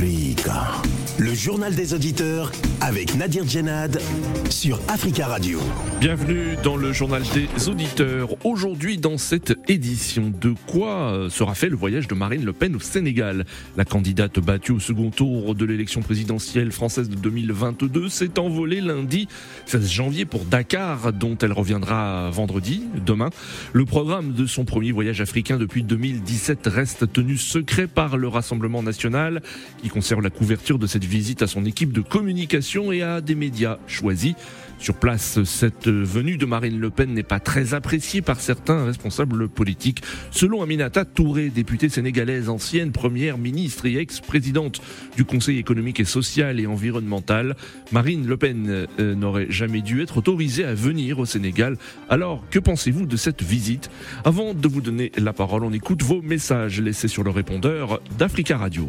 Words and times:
Africa. 0.00 0.89
Le 1.20 1.34
journal 1.34 1.74
des 1.74 1.92
auditeurs 1.92 2.50
avec 2.80 3.14
Nadir 3.14 3.46
Djenad 3.46 4.00
sur 4.48 4.80
Africa 4.88 5.26
Radio. 5.26 5.60
Bienvenue 6.00 6.56
dans 6.64 6.78
le 6.78 6.94
journal 6.94 7.22
des 7.34 7.68
auditeurs. 7.68 8.30
Aujourd'hui, 8.42 8.96
dans 8.96 9.18
cette 9.18 9.52
édition, 9.68 10.32
de 10.40 10.54
quoi 10.66 11.26
sera 11.28 11.54
fait 11.54 11.68
le 11.68 11.76
voyage 11.76 12.08
de 12.08 12.14
Marine 12.14 12.42
Le 12.42 12.54
Pen 12.54 12.74
au 12.74 12.80
Sénégal? 12.80 13.44
La 13.76 13.84
candidate 13.84 14.40
battue 14.40 14.72
au 14.72 14.80
second 14.80 15.10
tour 15.10 15.54
de 15.54 15.66
l'élection 15.66 16.00
présidentielle 16.00 16.72
française 16.72 17.10
de 17.10 17.16
2022 17.16 18.08
s'est 18.08 18.38
envolée 18.38 18.80
lundi 18.80 19.28
16 19.66 19.90
janvier 19.90 20.24
pour 20.24 20.46
Dakar, 20.46 21.12
dont 21.12 21.36
elle 21.36 21.52
reviendra 21.52 22.30
vendredi, 22.30 22.84
demain. 23.04 23.28
Le 23.74 23.84
programme 23.84 24.32
de 24.32 24.46
son 24.46 24.64
premier 24.64 24.90
voyage 24.90 25.20
africain 25.20 25.58
depuis 25.58 25.82
2017 25.82 26.60
reste 26.66 27.12
tenu 27.12 27.36
secret 27.36 27.88
par 27.88 28.16
le 28.16 28.26
Rassemblement 28.26 28.82
national, 28.82 29.42
qui 29.82 29.90
conserve 29.90 30.22
la 30.22 30.30
couverture 30.30 30.78
de 30.78 30.86
cette 30.86 31.09
visite 31.10 31.42
à 31.42 31.46
son 31.48 31.64
équipe 31.64 31.92
de 31.92 32.00
communication 32.00 32.92
et 32.92 33.02
à 33.02 33.20
des 33.20 33.34
médias 33.34 33.78
choisis. 33.86 34.34
Sur 34.78 34.94
place, 34.94 35.42
cette 35.44 35.88
venue 35.88 36.38
de 36.38 36.46
Marine 36.46 36.80
Le 36.80 36.88
Pen 36.88 37.12
n'est 37.12 37.22
pas 37.22 37.38
très 37.38 37.74
appréciée 37.74 38.22
par 38.22 38.40
certains 38.40 38.86
responsables 38.86 39.46
politiques. 39.48 40.02
Selon 40.30 40.62
Aminata 40.62 41.04
Touré, 41.04 41.50
députée 41.50 41.90
sénégalaise, 41.90 42.48
ancienne 42.48 42.90
première 42.90 43.36
ministre 43.36 43.84
et 43.84 43.98
ex-présidente 43.98 44.80
du 45.18 45.26
Conseil 45.26 45.58
économique 45.58 46.00
et 46.00 46.06
social 46.06 46.58
et 46.60 46.66
environnemental, 46.66 47.56
Marine 47.92 48.26
Le 48.26 48.38
Pen 48.38 48.86
euh, 48.98 49.14
n'aurait 49.14 49.50
jamais 49.50 49.82
dû 49.82 50.00
être 50.00 50.16
autorisée 50.16 50.64
à 50.64 50.72
venir 50.72 51.18
au 51.18 51.26
Sénégal. 51.26 51.76
Alors, 52.08 52.42
que 52.50 52.58
pensez-vous 52.58 53.04
de 53.04 53.16
cette 53.18 53.42
visite? 53.42 53.90
Avant 54.24 54.54
de 54.54 54.68
vous 54.68 54.80
donner 54.80 55.12
la 55.18 55.34
parole, 55.34 55.64
on 55.64 55.74
écoute 55.74 56.02
vos 56.02 56.22
messages 56.22 56.80
laissés 56.80 57.08
sur 57.08 57.22
le 57.22 57.30
répondeur 57.30 58.00
d'Africa 58.16 58.56
Radio. 58.56 58.88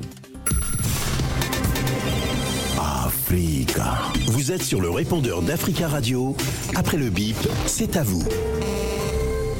Vous 4.27 4.51
êtes 4.51 4.61
sur 4.61 4.81
le 4.81 4.89
répondeur 4.89 5.41
d'Africa 5.41 5.87
Radio. 5.87 6.35
Après 6.75 6.97
le 6.97 7.09
bip, 7.09 7.35
c'est 7.65 7.97
à 7.97 8.03
vous. 8.03 8.23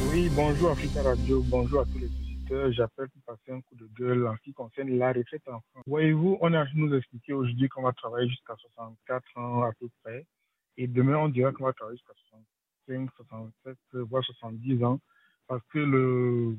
Oui, 0.10 0.30
bonjour 0.34 0.72
Africa 0.72 1.04
Radio, 1.04 1.44
bonjour 1.48 1.82
à 1.82 1.86
tous 1.86 2.00
les 2.00 2.08
visiteurs. 2.08 2.72
J'appelle 2.72 3.10
pour 3.10 3.22
passer 3.24 3.52
un 3.52 3.60
coup 3.62 3.76
de 3.76 3.90
gueule 3.98 4.26
en 4.28 4.36
ce 4.38 4.42
qui 4.42 4.54
concerne 4.54 4.90
la 4.98 5.12
retraite 5.12 5.42
en 5.48 5.60
France. 5.60 5.84
Voyez-vous, 5.86 6.38
on 6.40 6.54
a 6.54 6.66
nous 6.76 6.94
expliqué 6.96 7.34
aujourd'hui 7.34 7.68
qu'on 7.68 7.84
va 7.84 7.92
travailler 7.92 8.30
jusqu'à 8.30 8.56
64 8.56 9.38
ans 9.38 9.64
à 9.64 9.72
peu 9.80 9.88
près. 10.04 10.26
Et 10.78 10.88
demain, 10.88 11.18
on 11.18 11.30
dira 11.30 11.52
qu'on 11.52 11.66
va 11.66 11.74
travailler 11.74 11.98
jusqu'à 11.98 12.14
65, 12.88 13.10
67, 13.18 13.78
voire 14.10 14.24
70 14.24 14.84
ans. 14.86 15.00
Parce 15.48 15.64
que 15.74 15.80
le, 15.80 16.56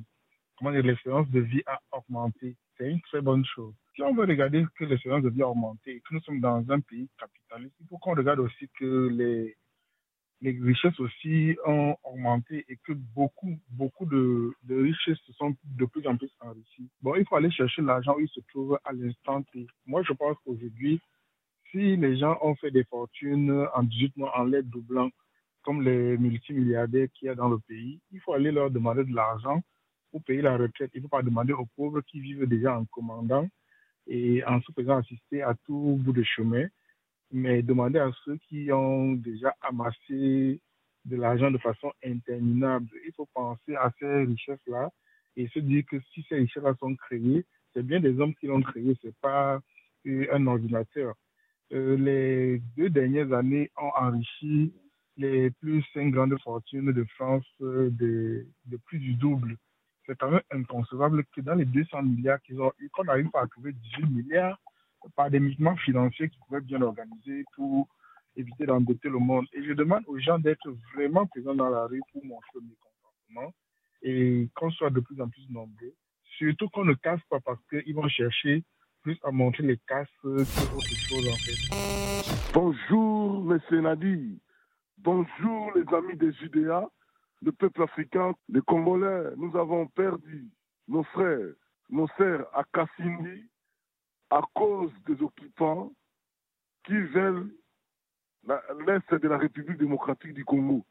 comment 0.59 0.73
dire, 0.73 0.83
l'espérance 0.83 1.29
de 1.31 1.41
vie 1.41 1.63
a 1.67 1.81
augmenté. 1.93 2.55
C'est 2.77 2.91
une 2.91 3.01
très 3.03 3.23
bonne 3.23 3.45
chose. 3.47 3.75
Si 3.95 4.03
on 4.03 4.15
veut 4.15 4.25
regarder 4.25 4.65
que 4.77 4.85
l'espérance 4.85 5.23
de 5.23 5.29
vie 5.29 5.43
a 5.43 5.48
augmenté 5.48 5.97
et 5.97 6.01
que 6.01 6.15
nous 6.15 6.21
sommes 6.21 6.41
dans 6.41 6.65
un 6.71 6.81
pays 6.81 7.09
capitaliste, 7.19 7.75
il 7.81 7.87
faut 7.89 7.98
qu'on 7.98 8.15
regarde 8.15 8.41
aussi 8.41 8.69
que 8.79 9.09
les, 9.09 9.57
les 10.41 10.59
richesses 10.61 10.98
aussi 10.98 11.57
ont 11.67 11.95
augmenté 12.03 12.65
et 12.69 12.77
que 12.85 12.93
beaucoup, 12.93 13.59
beaucoup 13.69 14.07
de, 14.07 14.53
de 14.65 14.83
richesses 14.83 15.20
se 15.27 15.33
sont 15.35 15.55
de 15.65 15.85
plus 15.85 16.07
en 16.07 16.17
plus 16.17 16.31
enrichies. 16.41 16.89
Bon, 17.03 17.15
il 17.17 17.27
faut 17.27 17.37
aller 17.37 17.51
chercher 17.51 17.83
l'argent 17.83 18.17
où 18.17 18.20
il 18.20 18.29
se 18.29 18.41
trouve 18.48 18.79
à 18.85 18.93
l'instant. 18.93 19.45
Moi, 19.87 20.03
je 20.03 20.13
pense 20.15 20.37
qu'aujourd'hui, 20.45 21.01
si 21.70 21.97
les 21.97 22.17
gens 22.19 22.39
ont 22.43 22.55
fait 22.57 22.70
des 22.70 22.85
fortunes 22.85 23.67
en 23.75 23.83
18 23.83 24.17
mois 24.17 24.39
en 24.39 24.45
l'aide 24.45 24.69
doublant, 24.69 25.11
comme 25.63 25.83
les 25.83 26.17
multimilliardaires 26.19 27.09
qu'il 27.15 27.27
y 27.27 27.29
a 27.29 27.35
dans 27.35 27.48
le 27.48 27.59
pays, 27.61 28.01
il 28.11 28.20
faut 28.20 28.33
aller 28.33 28.51
leur 28.51 28.70
demander 28.70 29.05
de 29.05 29.15
l'argent 29.15 29.63
pour 30.11 30.23
payer 30.25 30.43
la 30.43 30.57
retraite. 30.57 30.91
Il 30.95 30.98
ne 30.98 31.03
faut 31.03 31.09
pas 31.17 31.23
demander 31.23 31.53
aux 31.53 31.67
pauvres 31.77 32.01
qui 32.03 32.20
vivent 32.20 32.47
déjà 32.47 32.77
en 32.77 32.85
commandant 32.87 33.47
et 34.06 34.45
en 34.45 34.61
se 34.61 34.72
faisant 34.72 34.98
assister 34.98 35.42
à 35.42 35.55
tout 35.67 35.98
bout 36.00 36.12
de 36.12 36.22
chemin, 36.22 36.67
mais 37.31 37.62
demander 37.62 37.98
à 37.98 38.11
ceux 38.25 38.36
qui 38.48 38.70
ont 38.72 39.12
déjà 39.12 39.55
amassé 39.62 40.61
de 41.05 41.17
l'argent 41.17 41.51
de 41.51 41.58
façon 41.58 41.92
interminable. 42.05 42.89
Il 43.07 43.13
faut 43.14 43.29
penser 43.35 43.74
à 43.77 43.90
ces 43.98 44.24
richesses-là 44.24 44.90
et 45.36 45.48
se 45.48 45.58
dire 45.58 45.85
que 45.90 46.01
si 46.13 46.24
ces 46.29 46.36
richesses-là 46.36 46.74
sont 46.79 46.95
créées, 46.95 47.45
c'est 47.73 47.85
bien 47.85 48.01
des 48.01 48.18
hommes 48.20 48.35
qui 48.35 48.46
l'ont 48.46 48.63
créé, 48.63 48.96
c'est 49.02 49.17
pas 49.20 49.61
un 50.07 50.46
ordinateur. 50.46 51.14
Euh, 51.73 51.96
les 51.96 52.58
deux 52.77 52.90
dernières 52.90 53.33
années 53.33 53.70
ont 53.80 53.92
enrichi 53.96 54.74
les 55.17 55.51
plus 55.51 55.83
cinq 55.95 56.11
grandes 56.11 56.39
fortunes 56.40 56.92
de 56.92 57.05
France 57.17 57.46
euh, 57.63 57.89
de 57.90 58.77
plus 58.84 58.98
du 58.98 59.14
double 59.14 59.57
c'est 60.07 60.18
quand 60.18 60.30
même 60.30 60.42
inconcevable 60.51 61.24
que 61.35 61.40
dans 61.40 61.55
les 61.55 61.64
200 61.64 62.02
milliards 62.02 62.40
qu'ils 62.42 62.61
ont 62.61 62.73
eu, 62.79 62.89
qu'on 62.90 63.05
n'arrive 63.05 63.30
pas 63.30 63.42
à 63.42 63.46
trouver 63.46 63.73
18 63.73 64.07
milliards 64.07 64.58
par 65.17 65.30
des 65.30 65.40
mouvements 65.40 65.77
financiers 65.77 66.29
qui 66.29 66.39
pourraient 66.46 66.61
bien 66.61 66.83
organiser 66.83 67.45
pour 67.55 67.89
éviter 68.36 68.67
d'embêter 68.67 69.08
le 69.08 69.18
monde. 69.18 69.46
Et 69.52 69.64
je 69.64 69.73
demande 69.73 70.02
aux 70.07 70.18
gens 70.18 70.39
d'être 70.39 70.74
vraiment 70.95 71.27
présents 71.27 71.55
dans 71.55 71.68
la 71.68 71.86
rue 71.86 72.01
pour 72.13 72.24
montrer 72.24 72.51
le 72.55 72.61
mécontentement 72.63 73.55
et 74.02 74.48
qu'on 74.55 74.70
soit 74.70 74.90
de 74.90 75.01
plus 75.01 75.20
en 75.20 75.29
plus 75.29 75.48
nombreux. 75.51 75.95
Surtout 76.39 76.69
qu'on 76.70 76.84
ne 76.84 76.95
casse 76.95 77.20
pas 77.29 77.40
parce 77.40 77.61
qu'ils 77.69 77.95
vont 77.95 78.08
chercher 78.08 78.64
plus 79.02 79.19
à 79.24 79.30
montrer 79.30 79.64
les 79.64 79.79
casses 79.86 80.08
que 80.23 80.29
autre 80.29 80.95
chose 80.95 81.29
en 81.29 81.36
fait. 81.36 82.52
Bonjour, 82.55 83.52
M. 83.52 83.80
Nadi. 83.83 84.40
Bonjour, 84.98 85.73
les 85.74 85.95
amis 85.95 86.17
des 86.17 86.33
Judéas 86.34 86.89
le 87.42 87.53
peuple 87.53 87.83
africain, 87.83 88.35
les 88.48 88.63
Congolais, 88.63 89.35
nous 89.36 89.57
avons 89.57 89.86
perdu 89.89 90.48
nos 90.89 91.03
frères, 91.05 91.55
nos 91.91 92.08
sœurs 92.17 92.48
à 92.57 92.64
Kassindi 92.73 93.48
à 94.30 94.41
cause 94.55 94.92
des 95.07 95.20
occupants 95.23 95.92
qui 96.85 96.97
veulent 96.97 97.52
l'Est 98.86 99.14
de 99.14 99.29
la 99.29 99.39
République 99.39 99.79
démocratique 99.79 100.35
du 100.35 100.45
Congo 100.45 100.85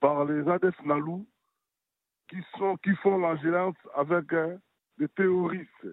par 0.00 0.24
les 0.24 0.48
ADF 0.48 0.80
Nalou 0.84 1.26
qui, 2.28 2.42
sont, 2.56 2.76
qui 2.78 2.94
font 2.96 3.22
avec 3.24 4.26
des 4.98 5.08
terroristes. 5.08 5.88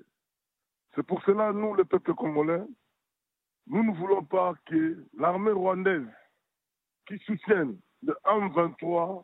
C'est 0.95 1.03
pour 1.03 1.21
cela, 1.23 1.51
nous, 1.51 1.73
le 1.75 1.85
peuple 1.85 2.13
congolais, 2.13 2.63
nous 3.67 3.83
ne 3.83 3.95
voulons 3.97 4.23
pas 4.23 4.53
que 4.65 5.05
l'armée 5.17 5.51
rwandaise 5.51 6.07
qui 7.07 7.17
soutienne 7.19 7.79
le 8.03 8.15
M23 8.25 9.23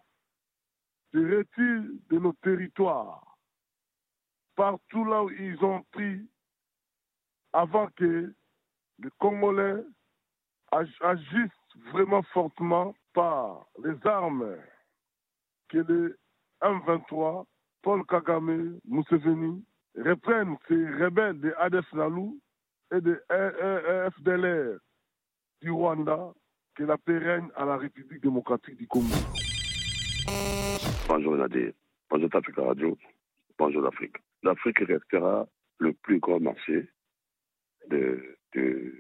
se 1.13 1.18
retire 1.18 1.90
de 2.09 2.19
nos 2.19 2.34
territoires, 2.34 3.38
partout 4.56 5.06
là 5.06 5.23
où 5.23 5.29
ils 5.29 5.63
ont 5.63 5.84
pris, 5.91 6.28
avant 7.53 7.88
que 7.95 8.34
les 9.00 9.09
Congolais 9.19 9.84
agissent 10.72 11.51
vraiment 11.91 12.23
fortement 12.34 12.95
par 13.13 13.66
les 13.84 13.95
armes 14.06 14.57
que 15.69 15.78
les 15.78 16.13
M23, 16.62 17.45
Paul 17.81 18.06
Kagame, 18.06 18.79
Museveni, 18.85 19.63
reprennent 19.95 20.57
ces 20.68 20.89
rebelles 21.03 21.39
de 21.39 21.53
ADF 21.57 21.91
Nalou 21.94 22.39
et 22.91 23.01
de 23.01 23.24
FDLR 24.18 24.79
du 25.62 25.72
Rwanda, 25.72 26.34
que 26.75 26.84
la 26.84 26.97
paix 26.97 27.41
à 27.56 27.66
la 27.66 27.78
République 27.78 28.22
démocratique 28.22 28.78
du 28.78 28.88
Congo. 28.88 29.16
Bonjour 31.09 31.38
Nadir, 31.38 31.72
bonjour 32.09 32.29
Africa 32.35 32.63
Radio, 32.63 32.97
bonjour 33.57 33.81
l'Afrique. 33.81 34.18
L'Afrique 34.44 34.79
restera 34.79 35.47
le 35.79 35.94
plus 35.94 36.19
grand 36.19 36.41
marché 36.41 36.90
de, 37.90 38.38
de. 38.53 38.94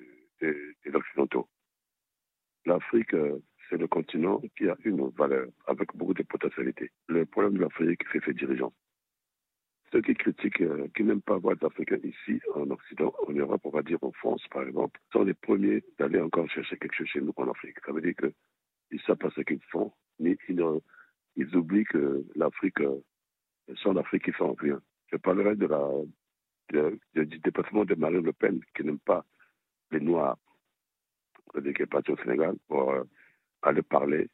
L'Afrique, 2.65 3.13
euh, 3.13 3.39
c'est 3.69 3.75
le 3.75 3.87
continent 3.87 4.41
qui 4.57 4.69
a 4.69 4.77
une 4.85 5.09
valeur 5.09 5.47
avec 5.65 5.93
beaucoup 5.95 6.13
de 6.13 6.23
potentialités. 6.23 6.91
Le 7.09 7.25
problème 7.25 7.55
de 7.55 7.59
l'Afrique, 7.59 8.03
c'est 8.13 8.23
ses 8.23 8.33
dirigeants. 8.33 8.71
Ceux 9.91 10.01
qui 10.01 10.13
critiquent, 10.13 10.61
euh, 10.61 10.87
qui 10.95 11.03
n'aiment 11.03 11.21
pas 11.21 11.37
voir 11.37 11.55
les 11.59 11.67
Africains 11.67 11.99
ici, 12.05 12.39
en 12.55 12.69
Occident, 12.71 13.13
en 13.27 13.33
Europe, 13.33 13.61
on 13.65 13.71
va 13.71 13.81
dire 13.81 13.97
en 14.01 14.13
France, 14.13 14.47
par 14.49 14.63
exemple, 14.63 14.97
sont 15.11 15.25
les 15.25 15.33
premiers 15.33 15.83
d'aller 15.99 16.21
encore 16.21 16.49
chercher 16.49 16.77
quelque 16.77 16.95
chose 16.95 17.07
chez 17.07 17.19
nous 17.19 17.33
en 17.35 17.49
Afrique. 17.49 17.77
Ça 17.85 17.91
veut 17.91 18.01
dire 18.01 18.15
qu'ils 18.15 18.33
ne 18.93 18.99
savent 18.99 19.17
pas 19.17 19.31
ce 19.31 19.41
qu'ils 19.41 19.61
font, 19.71 19.91
ni 20.19 20.37
ils, 20.47 20.63
ils 21.37 21.55
oublient 21.55 21.85
que 21.85 22.25
l'Afrique, 22.35 22.81
euh, 22.81 22.99
sans 23.75 23.93
l'Afrique, 23.93 24.23
ils 24.27 24.33
font 24.33 24.53
rien. 24.55 24.81
Je 25.11 25.17
parlerai 25.17 25.55
de 25.55 25.67
la, 25.67 27.23
du 27.23 27.39
département 27.39 27.85
de 27.85 27.95
Marine 27.95 28.23
Le 28.25 28.33
Pen, 28.33 28.59
qui 28.75 28.83
n'aime 28.83 28.99
pas 28.99 29.23
les 29.91 29.99
Noirs, 30.01 30.37
qui 31.53 31.81
est 31.81 31.85
parti 31.85 32.11
au 32.11 32.17
Sénégal, 32.17 32.55
pour 32.67 32.91
euh, 32.91 33.03
aller 33.61 33.83
parler 33.83 34.29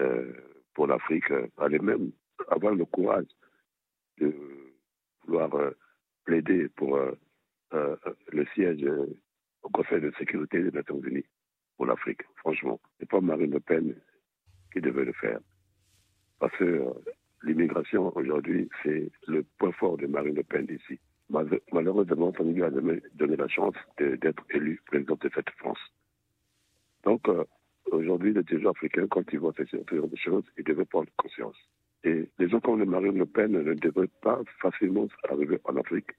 euh, 0.00 0.32
pour 0.72 0.86
l'Afrique, 0.86 1.30
aller 1.58 1.80
même 1.80 2.12
avoir 2.48 2.74
le 2.74 2.84
courage 2.84 3.26
de 4.18 4.32
vouloir 5.24 5.50
plaider 6.24 6.68
pour 6.70 6.98
le 7.72 8.46
siège 8.54 8.84
au 9.62 9.68
Conseil 9.70 10.00
de 10.00 10.12
sécurité 10.18 10.62
des 10.62 10.70
Nations 10.70 11.00
Unies 11.00 11.24
pour 11.76 11.86
l'Afrique, 11.86 12.22
franchement. 12.36 12.80
C'est 12.98 13.08
pas 13.08 13.20
Marine 13.20 13.50
Le 13.50 13.60
Pen 13.60 13.94
qui 14.72 14.80
devait 14.80 15.04
le 15.04 15.12
faire. 15.14 15.40
Parce 16.38 16.56
que 16.56 16.84
l'immigration 17.42 18.12
aujourd'hui, 18.16 18.68
c'est 18.82 19.10
le 19.26 19.44
point 19.58 19.72
fort 19.72 19.96
de 19.96 20.06
Marine 20.06 20.34
Le 20.34 20.42
Pen 20.42 20.66
ici. 20.70 20.98
malheureusement, 21.72 22.32
ça 22.36 22.44
ne 22.44 22.52
lui 22.52 22.62
a 22.62 22.70
jamais 22.70 23.00
donné 23.14 23.36
la 23.36 23.48
chance 23.48 23.74
d'être 23.98 24.44
élu 24.50 24.80
président 24.86 25.16
de 25.20 25.30
cette 25.34 25.50
France. 25.58 25.78
Donc, 27.04 27.28
euh, 27.28 27.44
aujourd'hui, 27.92 28.32
les 28.32 28.42
dirigeants 28.42 28.70
africains, 28.70 29.06
quand 29.08 29.22
ils 29.32 29.38
voient 29.38 29.54
ces 29.56 29.66
genre 29.66 30.08
de 30.08 30.16
choses, 30.16 30.44
ils 30.58 30.64
devraient 30.64 30.84
prendre 30.84 31.08
conscience. 31.16 31.56
Et 32.04 32.28
les 32.38 32.48
gens 32.48 32.60
comme 32.60 32.84
Marine 32.84 33.18
Le 33.18 33.26
Pen 33.26 33.52
ne 33.52 33.74
devraient 33.74 34.10
pas 34.22 34.40
facilement 34.60 35.06
arriver 35.30 35.58
en 35.64 35.76
Afrique 35.76 36.10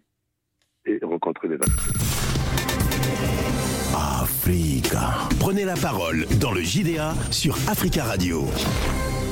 et 0.85 0.99
rencontrer 1.03 1.49
les 1.49 1.55
Africains. 1.55 2.17
Africa. 4.21 5.27
Prenez 5.39 5.65
la 5.65 5.75
parole 5.75 6.25
dans 6.39 6.51
le 6.51 6.61
JDA 6.61 7.13
sur 7.31 7.55
Africa 7.69 8.03
Radio. 8.03 8.45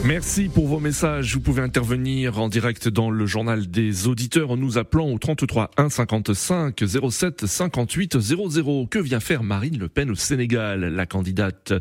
Merci 0.08 0.50
pour 0.50 0.68
vos 0.68 0.80
messages. 0.80 1.34
Vous 1.34 1.42
pouvez 1.42 1.64
intervenir 1.64 2.40
en 2.40 2.48
direct 2.48 2.88
dans 2.90 3.10
le 3.10 3.26
journal 3.26 3.66
des 3.72 4.08
auditeurs 4.08 4.52
en 4.52 4.58
nous 4.58 4.78
appelant 4.78 5.10
au 5.10 5.18
33 5.18 5.72
1 5.78 5.90
55 5.90 6.84
07 7.10 7.48
58 7.48 8.20
00. 8.20 8.86
Que 8.86 9.00
vient 9.00 9.20
faire 9.20 9.42
Marine 9.42 9.80
Le 9.80 9.90
Pen 9.90 10.12
au 10.12 10.16
Sénégal? 10.16 10.82
La 10.82 11.08
candidate 11.08 11.74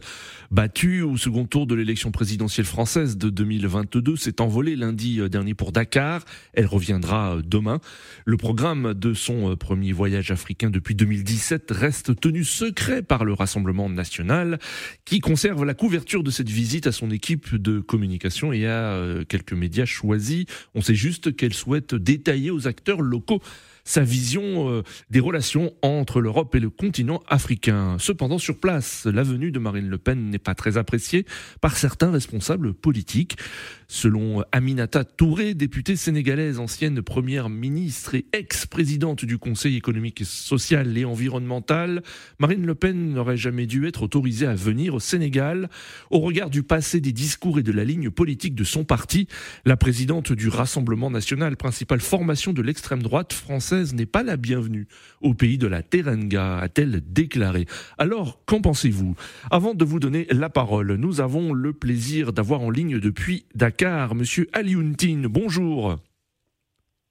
battue 0.51 1.03
au 1.03 1.19
second 1.19 1.45
tour 1.45 1.67
de 1.67 1.75
l'élection 1.75 2.13
présidentielle 2.13 2.65
française 2.65 3.19
de 3.19 3.29
2022 3.29 4.17
s'est 4.17 4.41
envolée 4.41 4.75
lundi 4.75 5.21
dernier 5.29 5.53
pour 5.53 5.71
Dakar. 5.71 6.25
Elle 6.55 6.67
reviendra 6.67 7.37
demain. 7.45 7.79
Le 8.25 8.39
programme 8.39 8.95
de 8.95 9.13
son 9.13 9.55
premier 9.55 9.93
voyage 9.93 10.31
africain 10.31 10.71
depuis 10.71 10.95
2017 10.95 11.71
reste 11.73 12.19
tenu 12.19 12.43
secret 12.43 13.03
par 13.03 13.27
le 13.27 13.35
Rassemblement 13.35 13.91
national 13.91 14.59
qui 15.05 15.21
conserve 15.21 15.67
la 15.67 15.75
couverture 15.75 16.23
de 16.23 16.31
cette 16.31 16.49
visite 16.49 16.87
à 16.87 16.93
son 16.93 17.11
équipe 17.11 17.55
de 17.55 17.81
communication 17.81 18.14
et 18.53 18.67
à 18.67 18.95
euh, 18.95 19.25
quelques 19.25 19.53
médias 19.53 19.85
choisis. 19.85 20.47
On 20.75 20.81
sait 20.81 20.95
juste 20.95 21.37
qu'elle 21.37 21.55
souhaite 21.55 21.95
détailler 21.95 22.51
aux 22.51 22.67
acteurs 22.67 23.01
locaux 23.01 23.41
sa 23.85 24.03
vision 24.03 24.71
euh, 24.71 24.83
des 25.11 25.21
relations 25.21 25.73
entre 25.83 26.21
l'Europe 26.21 26.55
et 26.55 26.61
le 26.61 26.71
continent 26.71 27.23
africain. 27.29 27.97
Cependant, 27.99 28.39
sur 28.39 28.59
place, 28.59 29.05
la 29.05 29.23
venue 29.23 29.51
de 29.51 29.59
Marine 29.59 29.89
Le 29.89 29.99
Pen 29.99 30.31
n'est 30.31 30.39
pas 30.39 30.55
très 30.55 30.79
appréciée 30.79 31.27
par 31.61 31.77
certains 31.77 32.11
responsables 32.11 32.73
politiques. 32.73 33.37
Selon 33.87 34.43
Aminata 34.51 35.05
Touré, 35.05 35.55
députée 35.55 35.97
sénégalaise, 35.97 36.59
ancienne 36.59 37.03
première 37.03 37.51
ministre 37.51 38.15
et 38.15 38.27
ex-présidente 38.33 39.25
du 39.25 39.37
Conseil 39.37 39.77
économique, 39.77 40.25
social 40.25 40.97
et 40.97 41.05
environnemental, 41.05 42.03
Marine 42.39 42.65
Le 42.65 42.75
Pen 42.75 43.13
n'aurait 43.13 43.37
jamais 43.37 43.67
dû 43.67 43.87
être 43.87 44.03
autorisée 44.03 44.47
à 44.47 44.55
venir 44.55 44.95
au 44.95 45.01
Sénégal. 45.01 45.69
Au 46.11 46.21
regard 46.21 46.49
du 46.49 46.63
passé 46.63 47.01
des 47.01 47.13
discours 47.13 47.59
et 47.59 47.63
de 47.63 47.73
la 47.73 47.85
ligne 47.85 48.11
politique 48.11 48.55
de 48.55 48.65
son 48.65 48.85
parti, 48.85 49.29
la 49.67 49.77
présidente 49.77 50.33
du 50.33 50.49
Rassemblement 50.49 51.11
national, 51.11 51.57
principale 51.57 52.01
formation 52.01 52.53
de 52.55 52.63
l'extrême 52.63 53.03
droite 53.03 53.33
française, 53.33 53.93
n'est 53.95 54.07
pas 54.07 54.23
la 54.23 54.39
bienvenue 54.39 54.89
au 55.21 55.35
pays 55.35 55.59
de 55.59 55.67
la 55.67 55.83
Terenga, 55.83 56.59
a-t-elle 56.59 57.03
déclaré. 57.07 57.67
Alors, 57.99 58.41
qu'en 58.47 58.63
pensez-vous? 58.63 59.15
Avant 59.51 59.75
de 59.75 59.85
vous 59.85 60.01
donner 60.01 60.27
la 60.31 60.49
parole, 60.49 60.95
nous 60.95 61.21
avons 61.21 61.53
le 61.53 61.75
plaisir 61.75 62.33
d'avoir 62.33 62.63
en 62.63 62.71
ligne 62.71 62.99
depuis 62.99 63.45
Dakar 63.55 63.74
Monsieur 64.15 64.47
Aliontine. 64.53 65.27
Bonjour. 65.27 65.97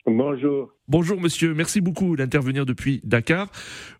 Bonjour. 0.05 0.71
Bonjour 0.87 1.19
monsieur, 1.19 1.53
merci 1.53 1.81
beaucoup 1.81 2.15
d'intervenir 2.15 2.65
depuis 2.65 3.01
Dakar. 3.03 3.49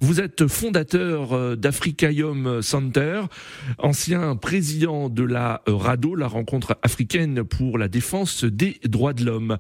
Vous 0.02 0.20
êtes 0.20 0.48
fondateur 0.48 1.34
euh, 1.34 1.56
d'Africaium 1.56 2.62
Center, 2.62 3.22
ancien 3.80 4.36
président 4.36 5.10
de 5.10 5.24
la 5.24 5.62
euh, 5.68 5.76
RADO, 5.76 6.16
la 6.16 6.28
rencontre 6.28 6.78
africaine 6.82 7.44
pour 7.44 7.78
la 7.78 7.88
défense 7.88 8.44
des 8.44 8.80
droits 8.86 9.14
de 9.14 9.26
l'homme. 9.26 9.58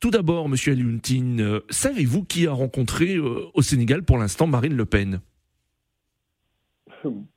Tout 0.00 0.10
d'abord, 0.10 0.48
monsieur 0.48 0.72
Aliuntine, 0.72 1.40
euh, 1.40 1.60
savez-vous 1.70 2.24
qui 2.24 2.46
a 2.46 2.52
rencontré 2.52 3.18
au 3.18 3.62
Sénégal 3.62 4.02
pour 4.02 4.18
l'instant 4.18 4.46
Marine 4.46 4.76
Le 4.76 4.84
Pen? 4.84 5.20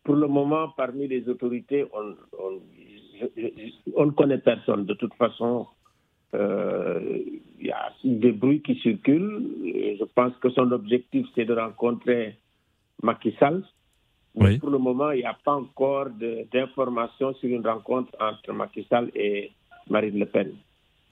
Pour 0.04 0.16
le 0.16 0.28
moment, 0.28 0.70
parmi 0.78 1.08
les 1.08 1.28
autorités, 1.28 1.86
on 1.94 2.62
ne 3.38 4.12
connaît 4.12 4.38
personne. 4.38 4.86
De 4.86 4.94
toute 4.94 5.14
façon, 5.16 5.68
il 6.34 7.40
y 7.62 7.72
a 7.72 7.92
des 8.04 8.32
bruits 8.32 8.62
qui 8.62 8.76
circulent. 8.80 9.42
je 9.64 10.04
pense 10.16 10.34
que 10.38 10.50
son 10.52 10.72
objectif, 10.72 11.26
c'est 11.36 11.46
de 11.46 11.54
rencontrer 11.54 12.36
Macky 13.02 13.36
Sall. 13.40 13.64
Mais 14.36 14.60
pour 14.60 14.70
le 14.70 14.78
moment, 14.78 15.12
il 15.12 15.20
n'y 15.20 15.26
a 15.26 15.38
pas 15.44 15.54
encore 15.56 16.08
d'informations 16.52 17.34
sur 17.36 17.50
une 17.50 17.66
rencontre 17.66 18.12
entre 18.20 18.54
Macky 18.54 18.86
Sall 18.90 19.10
et 19.16 19.52
Marine 19.90 20.20
Le 20.20 20.26
Pen. 20.26 20.52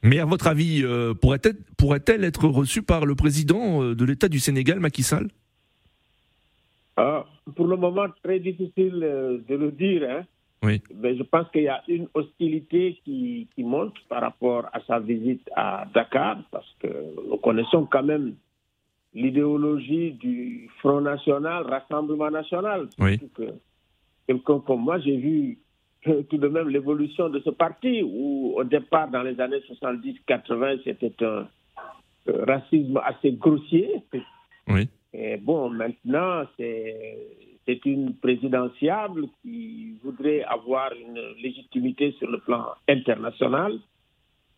Mais 0.03 0.19
à 0.19 0.25
votre 0.25 0.47
avis, 0.47 0.83
euh, 0.83 1.15
pourrait-elle 1.15 1.57
pourrait 1.77 2.03
être 2.07 2.47
reçue 2.47 2.83
par 2.83 3.07
le 3.07 3.15
président 3.15 3.81
euh, 3.81 3.95
de 3.95 4.05
l'État 4.05 4.27
du 4.27 4.39
Sénégal, 4.39 4.79
Macky 4.79 5.01
Sall? 5.01 5.29
Ah, 6.95 7.25
Pour 7.55 7.67
le 7.67 7.75
moment, 7.75 8.05
très 8.23 8.39
difficile 8.39 8.99
euh, 9.03 9.39
de 9.49 9.55
le 9.55 9.71
dire. 9.71 10.03
Hein. 10.07 10.21
Mais 10.65 11.15
je 11.17 11.23
pense 11.23 11.49
qu'il 11.51 11.63
y 11.63 11.67
a 11.67 11.83
une 11.87 12.07
hostilité 12.13 12.99
qui, 13.03 13.47
monte 13.57 13.95
par 14.09 14.21
rapport 14.21 14.65
à 14.73 14.79
sa 14.87 14.99
visite 14.99 15.49
à 15.55 15.85
Dakar, 15.93 16.37
parce 16.51 16.75
que 16.79 16.87
nous 17.29 17.37
connaissons 17.37 17.85
quand 17.85 18.03
même 18.03 18.35
l'idéologie 19.13 20.11
du 20.13 20.69
Front 20.79 21.01
National, 21.01 21.63
Rassemblement 21.63 22.29
National. 22.29 22.89
Oui. 22.99 23.19
Quelqu'un 24.27 24.59
comme 24.59 24.81
moi, 24.81 24.99
j'ai 24.99 25.17
vu 25.17 25.57
tout 26.29 26.37
de 26.37 26.47
même 26.47 26.69
l'évolution 26.69 27.29
de 27.29 27.39
ce 27.39 27.49
parti, 27.49 28.03
où 28.03 28.53
au 28.55 28.63
départ, 28.63 29.09
dans 29.09 29.23
les 29.23 29.39
années 29.39 29.61
70-80, 29.81 30.81
c'était 30.83 31.13
un 31.23 31.47
racisme 32.45 33.01
assez 33.03 33.31
grossier. 33.33 33.89
Oui. 34.67 34.89
Et 35.13 35.37
bon, 35.37 35.69
maintenant, 35.69 36.43
c'est 36.57 37.54
c'est 37.65 37.85
une 37.85 38.15
présidentiable 38.15 39.25
qui 39.41 39.97
voudrait 40.03 40.43
avoir 40.43 40.91
une 40.93 41.19
légitimité 41.41 42.15
sur 42.19 42.29
le 42.29 42.39
plan 42.39 42.65
international. 42.87 43.79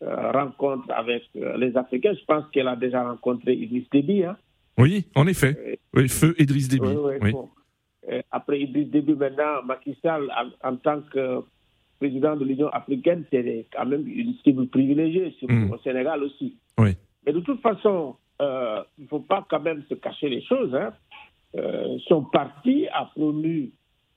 Euh, 0.04 0.32
rencontre 0.32 0.92
avec 0.92 1.24
euh, 1.36 1.58
les 1.58 1.76
Africains. 1.76 2.14
Je 2.14 2.24
pense 2.26 2.44
qu'elle 2.52 2.68
a 2.68 2.76
déjà 2.76 3.02
rencontré 3.04 3.56
Idriss 3.56 3.90
Déby. 3.90 4.26
Hein. 4.26 4.38
Oui, 4.78 5.08
en 5.16 5.26
effet. 5.26 5.58
Euh, 5.58 5.76
oui, 5.96 6.08
feu 6.08 6.36
Idriss 6.38 6.68
Déby. 6.68 6.86
Oui, 6.86 7.32
après 8.30 8.62
Idriss 8.62 8.90
Déby, 8.90 9.14
maintenant, 9.14 9.64
Macky 9.66 9.98
Sall, 10.04 10.32
en, 10.64 10.76
tant 10.76 11.02
que 11.02 11.40
président 12.00 12.36
de 12.36 12.46
l'Union 12.46 12.70
africaine, 12.70 13.26
c'est 13.32 13.66
quand 13.74 13.88
même 13.88 14.08
une 14.08 14.36
cible 14.44 14.68
privilégiée, 14.68 15.36
surtout 15.40 15.56
hmm. 15.56 15.72
au 15.72 15.80
Sénégal 15.80 16.22
aussi. 16.22 16.56
Oui. 16.78 16.92
Mais 17.26 17.34
de 17.34 17.40
toute 17.40 17.62
façon, 17.62 18.18
il 18.40 18.46
ne 19.00 19.08
faut 19.08 19.22
pas 19.22 19.48
quand 19.50 19.62
même 19.62 19.84
se 19.90 19.96
cacher 19.96 20.30
les 20.30 20.44
choses. 20.44 20.76
Hein. 20.76 20.94
Euh, 21.58 21.98
son 22.08 22.24
parti 22.24 22.88
a 22.94 23.06
promu 23.06 23.72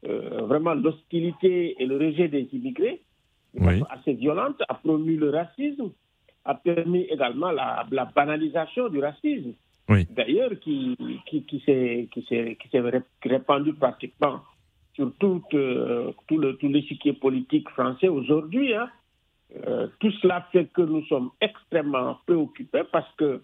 euh, 0.06 0.42
vraiment 0.42 0.74
l'hostilité 0.74 1.76
et 1.80 1.86
le 1.86 1.96
rejet 1.96 2.28
des 2.28 2.48
immigrés, 2.52 3.00
assez 3.90 4.14
violente, 4.14 4.62
a 4.68 4.74
promu 4.74 5.16
le 5.16 5.30
racisme, 5.30 5.90
a 6.44 6.54
permis 6.54 7.02
également 7.02 7.50
la, 7.50 7.86
banalisation 8.14 8.88
du 8.88 8.98
racisme. 8.98 9.52
D'ailleurs, 10.10 10.52
qui, 10.60 10.96
qui, 11.26 11.42
qui 11.42 11.60
s'est 11.64 12.82
répandu 13.24 13.72
pratiquement 13.74 14.40
sur 14.94 15.12
tout, 15.18 15.42
euh, 15.54 16.12
tout 16.28 16.68
l'échiquier 16.68 17.12
politique 17.14 17.68
français 17.70 18.08
aujourd'hui. 18.08 18.74
Hein. 18.74 18.88
tout 19.98 20.12
cela 20.22 20.46
fait 20.52 20.66
que 20.66 20.82
nous 20.82 21.04
sommes 21.06 21.30
extrêmement 21.40 22.18
préoccupés 22.24 22.84
parce 22.92 23.12
que 23.16 23.42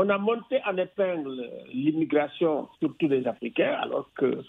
on 0.00 0.08
a 0.08 0.16
monté 0.16 0.60
en 0.66 0.76
épingle 0.78 1.50
l'immigration, 1.74 2.68
surtout 2.78 3.06
des 3.06 3.26
Africains, 3.26 3.76
alors 3.82 4.08
qu'il 4.18 4.42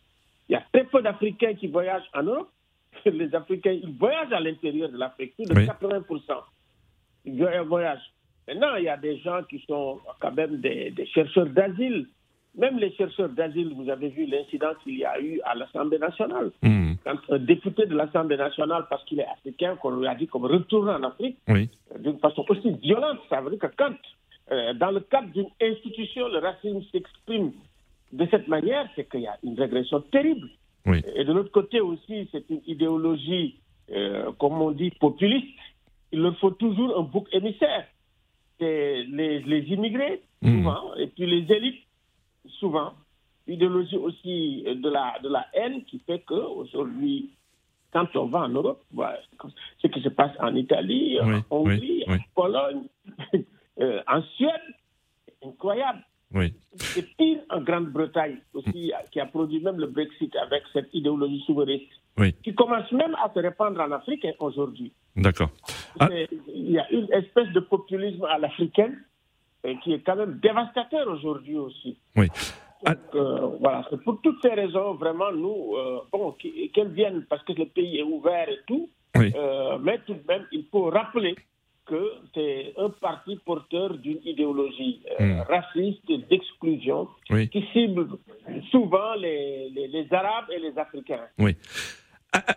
y 0.47 0.55
a 0.55 0.63
très 0.71 0.85
peu 0.85 1.01
d'Africains 1.01 1.55
qui 1.55 1.67
voyagent 1.67 2.09
en 2.13 2.23
Europe. 2.23 2.49
Les 3.05 3.35
Africains, 3.35 3.71
ils 3.71 3.93
voyagent 3.97 4.31
à 4.31 4.39
l'intérieur 4.39 4.89
de 4.89 4.97
l'Afrique, 4.97 5.35
plus 5.35 5.45
de 5.45 5.53
80%. 5.53 6.21
Ils 7.25 7.45
voyagent. 7.67 8.11
Maintenant, 8.47 8.75
il 8.77 8.85
y 8.85 8.89
a 8.89 8.97
des 8.97 9.17
gens 9.17 9.43
qui 9.49 9.63
sont 9.67 9.99
quand 10.21 10.31
même 10.31 10.61
des, 10.61 10.93
chercheurs 11.13 11.47
d'asile. 11.47 12.07
Même 12.57 12.77
les 12.79 12.91
chercheurs 12.93 13.29
d'asile, 13.29 13.73
vous 13.75 13.89
avez 13.89 14.09
vu 14.09 14.25
l'incident 14.25 14.71
qu'il 14.83 14.97
y 14.97 15.05
a 15.05 15.19
eu 15.21 15.39
à 15.43 15.55
l'Assemblée 15.55 15.99
nationale. 15.99 16.51
Hmm. 16.61 16.93
Quand 17.03 17.17
un 17.29 17.39
député 17.39 17.85
de 17.85 17.95
l'Assemblée 17.95 18.37
nationale, 18.37 18.85
parce 18.89 19.03
qu'il 19.05 19.19
est 19.19 19.27
africain, 19.27 19.75
qu'on 19.77 19.91
lui 19.97 20.07
a 20.07 20.15
dit 20.15 20.27
qu'on 20.27 20.39
retourne 20.39 20.89
en 20.89 21.03
Afrique, 21.03 21.37
d'une 21.99 22.19
façon 22.19 22.45
aussi 22.47 22.71
violente, 22.81 23.19
ça 23.29 23.41
veut 23.41 23.51
dire 23.51 23.59
que 23.59 23.75
quand 23.77 23.93
euh, 24.51 24.73
dans 24.73 24.91
le 24.91 24.99
cadre 24.99 25.29
d'une 25.29 25.49
institution, 25.61 26.27
le 26.27 26.39
racisme 26.39 26.81
s'exprime 26.91 27.53
de 28.11 28.27
cette 28.29 28.47
manière, 28.47 28.89
c'est 28.95 29.09
qu'il 29.09 29.21
y 29.21 29.27
a 29.27 29.37
une 29.43 29.57
régression 29.57 30.01
terrible. 30.01 30.49
Et 30.85 31.23
de 31.23 31.31
l'autre 31.31 31.51
côté 31.51 31.79
aussi, 31.79 32.27
c'est 32.31 32.49
une 32.49 32.61
idéologie, 32.65 33.59
euh, 33.91 34.31
comme 34.39 34.61
on 34.61 34.71
dit, 34.71 34.89
populiste. 34.99 35.47
Il 36.11 36.21
leur 36.21 36.37
faut 36.39 36.51
toujours 36.51 36.99
un 36.99 37.03
bouc 37.03 37.27
émissaire. 37.31 37.85
C'est 38.59 39.03
les, 39.03 39.63
immigrés, 39.69 40.21
mmh. 40.41 40.57
souvent, 40.57 40.95
et 40.95 41.07
puis 41.07 41.25
les 41.25 41.55
élites, 41.55 41.83
souvent. 42.59 42.93
Idéologie 43.47 43.97
aussi 43.97 44.63
de 44.63 44.89
la, 44.89 45.19
de 45.23 45.29
la 45.29 45.45
haine 45.53 45.83
qui 45.85 45.99
fait 45.99 46.19
qu'aujourd'hui, 46.19 47.29
quand 47.91 48.07
on 48.15 48.25
va 48.25 48.41
en 48.41 48.49
Europe, 48.49 48.83
ce 49.81 49.87
qui 49.87 50.01
se 50.01 50.09
passe 50.09 50.31
en 50.39 50.55
Italie, 50.55 51.19
en 51.21 51.41
Hongrie, 51.49 52.03
en 52.07 52.17
Pologne, 52.33 52.83
Euh, 53.81 54.01
en 54.07 54.21
Suède, 54.35 54.61
c'est 55.25 55.47
incroyable. 55.47 55.99
Oui. 56.33 56.53
Et 56.97 57.01
pire 57.01 57.39
en 57.49 57.61
Grande-Bretagne 57.61 58.37
aussi, 58.53 58.93
qui 59.11 59.19
a 59.19 59.25
produit 59.25 59.59
même 59.59 59.77
le 59.77 59.87
Brexit 59.87 60.33
avec 60.37 60.63
cette 60.71 60.93
idéologie 60.93 61.43
souverainiste, 61.45 61.91
qui 62.43 62.55
commence 62.55 62.89
même 62.93 63.15
à 63.15 63.29
se 63.33 63.39
répandre 63.39 63.81
en 63.81 63.91
Afrique 63.91 64.23
hein, 64.23 64.31
aujourd'hui. 64.39 64.93
D'accord. 65.15 65.49
Ah. 65.99 66.07
Il 66.47 66.71
y 66.71 66.79
a 66.79 66.89
une 66.91 67.11
espèce 67.11 67.49
de 67.49 67.59
populisme 67.59 68.23
à 68.25 68.37
l'africaine 68.37 69.03
qui 69.83 69.93
est 69.93 69.99
quand 69.99 70.15
même 70.15 70.39
dévastateur 70.41 71.07
aujourd'hui 71.07 71.57
aussi. 71.57 71.97
Oui. 72.15 72.27
Donc, 72.85 72.97
euh, 73.13 73.47
voilà, 73.59 73.85
c'est 73.89 74.01
pour 74.03 74.19
toutes 74.21 74.41
ces 74.41 74.53
raisons, 74.53 74.95
vraiment, 74.95 75.31
nous, 75.31 75.75
euh, 75.75 75.99
bon, 76.11 76.35
qu'elles 76.73 76.91
viennent 76.91 77.25
parce 77.29 77.43
que 77.43 77.53
le 77.53 77.65
pays 77.65 77.99
est 77.99 78.03
ouvert 78.03 78.49
et 78.49 78.59
tout, 78.65 78.89
euh, 79.17 79.77
mais 79.79 79.99
tout 79.99 80.13
de 80.13 80.23
même, 80.27 80.47
il 80.51 80.65
faut 80.71 80.89
rappeler 80.89 81.35
que 81.85 82.11
c'est 82.33 82.73
un 82.77 82.89
parti 82.89 83.37
porteur 83.45 83.97
d'une 83.97 84.19
idéologie 84.23 85.01
hmm. 85.19 85.41
raciste 85.41 86.11
d'exclusion 86.29 87.07
qui 87.29 87.65
cible 87.73 88.07
souvent 88.69 89.15
les, 89.15 89.69
les, 89.69 89.87
les, 89.87 90.13
Arabes 90.13 90.49
et 90.53 90.59
les 90.59 90.77
Africains. 90.77 91.27
Oui. 91.39 91.55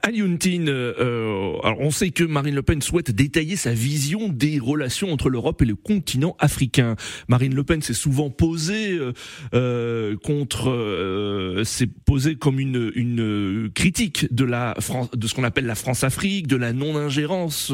Aliontine, 0.03 0.69
euh, 0.69 1.59
alors 1.65 1.81
on 1.81 1.91
sait 1.91 2.11
que 2.11 2.23
Marine 2.23 2.55
Le 2.55 2.63
Pen 2.63 2.81
souhaite 2.81 3.11
détailler 3.11 3.57
sa 3.57 3.73
vision 3.73 4.29
des 4.29 4.61
relations 4.61 5.13
entre 5.13 5.29
l'Europe 5.29 5.63
et 5.63 5.65
le 5.65 5.75
continent 5.75 6.37
africain. 6.39 6.95
Marine 7.27 7.55
Le 7.55 7.65
Pen 7.65 7.83
s'est 7.83 7.93
souvent 7.93 8.31
posée 8.31 8.93
euh, 8.93 9.13
euh 9.53 10.17
contre, 10.23 10.71
euh, 10.71 11.65
s'est 11.65 11.89
posée 11.89 12.37
comme 12.37 12.61
une, 12.61 13.71
critique 13.75 14.33
de 14.33 14.45
la 14.45 14.77
France, 14.79 15.11
de 15.11 15.27
ce 15.27 15.35
qu'on 15.35 15.43
appelle 15.43 15.67
la 15.67 15.75
France-Afrique, 15.75 16.47
de 16.47 16.57
la 16.57 16.73
non-ingérence 16.73 17.73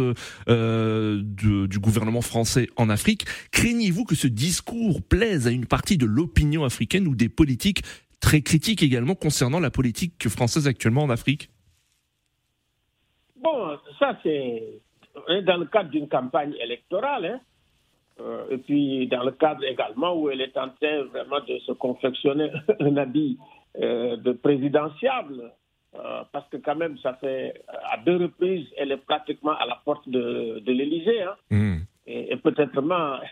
du 0.49 1.79
gouvernement 1.79 2.23
français 2.23 2.69
en 2.77 2.89
Afrique. 2.89 3.27
Craignez-vous 3.51 4.05
que 4.05 4.15
ce 4.15 4.27
discours 4.27 5.03
plaise 5.03 5.47
à 5.47 5.51
une 5.51 5.67
partie 5.67 5.99
de 5.99 6.07
l'opinion 6.07 6.65
africaine 6.65 7.07
ou 7.07 7.15
des 7.15 7.29
politiques 7.29 7.83
très 8.21 8.41
critiques 8.41 8.83
également 8.83 9.15
concernant 9.15 9.61
la 9.61 9.71
politique 9.71 10.29
française 10.29 10.67
actuellement 10.67 11.03
en 11.03 11.11
Afrique? 11.11 11.51
Bon, 13.43 13.79
ça 13.99 14.17
c'est 14.23 14.81
dans 15.45 15.57
le 15.57 15.67
cadre 15.67 15.91
d'une 15.91 16.09
campagne 16.09 16.55
électorale, 16.61 17.25
hein. 17.25 17.41
euh, 18.21 18.45
et 18.51 18.59
puis 18.59 19.07
dans 19.09 19.25
le 19.25 19.33
cadre 19.33 19.65
également 19.65 20.15
où 20.15 20.31
elle 20.31 20.41
est 20.41 20.57
en 20.57 20.69
train 20.69 21.03
vraiment 21.05 21.41
de 21.41 21.59
se 21.61 21.73
confectionner 21.73 22.51
un 22.81 22.97
habit 22.97 23.39
euh, 23.81 24.17
de 24.17 24.33
présidentiable, 24.33 25.53
euh, 25.95 26.23
parce 26.33 26.49
que 26.49 26.59
quand 26.59 26.77
même 26.77 26.99
ça 26.99 27.15
fait 27.15 27.63
à 27.69 27.99
deux 27.99 28.17
reprises 28.17 28.69
elle 28.77 28.93
est 28.93 29.05
pratiquement 29.05 29.57
à 29.57 29.67
la 29.67 29.81
porte 29.85 30.09
de, 30.09 30.61
de 30.61 30.73
l'Élysée, 30.73 31.23
hein. 31.23 31.37
mmh. 31.51 31.77
et, 32.07 32.33
et 32.33 32.37
peut-être 32.37 32.83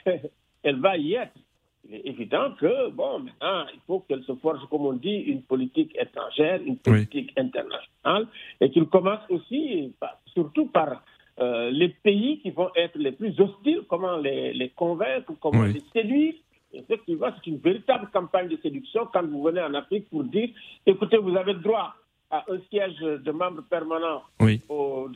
elle 0.62 0.80
va 0.80 0.96
y 0.96 1.14
être 1.14 1.38
il 1.88 1.94
est 1.94 2.06
évident 2.06 2.52
que, 2.58 2.90
bon, 2.90 3.20
maintenant, 3.20 3.64
il 3.72 3.80
faut 3.86 4.00
qu'elle 4.00 4.22
se 4.24 4.34
forge, 4.36 4.60
comme 4.70 4.86
on 4.86 4.92
dit, 4.92 5.16
une 5.26 5.42
politique 5.42 5.96
étrangère, 5.98 6.60
une 6.64 6.76
politique 6.76 7.32
internationale, 7.36 8.26
et 8.60 8.70
qu'il 8.70 8.86
commence 8.86 9.20
aussi, 9.30 9.92
surtout 10.34 10.66
par 10.66 11.02
euh, 11.40 11.70
les 11.70 11.88
pays 11.88 12.40
qui 12.40 12.50
vont 12.50 12.70
être 12.76 12.98
les 12.98 13.12
plus 13.12 13.38
hostiles, 13.40 13.82
comment 13.88 14.16
les, 14.18 14.52
les 14.52 14.70
convaincre, 14.70 15.32
comment 15.40 15.64
les 15.64 15.82
séduire. 15.92 16.34
Effectivement, 16.72 17.28
c'est 17.36 17.50
une 17.50 17.58
véritable 17.58 18.08
campagne 18.12 18.48
de 18.48 18.58
séduction 18.62 19.08
quand 19.10 19.24
vous 19.26 19.42
venez 19.42 19.62
en 19.62 19.72
Afrique 19.72 20.10
pour 20.10 20.24
dire, 20.24 20.50
écoutez, 20.84 21.16
vous 21.16 21.34
avez 21.36 21.54
droit 21.54 21.94
à 22.30 22.44
un 22.50 22.58
siège 22.68 22.98
de 22.98 23.30
membre 23.30 23.62
permanent 23.70 24.22
au, 24.68 25.08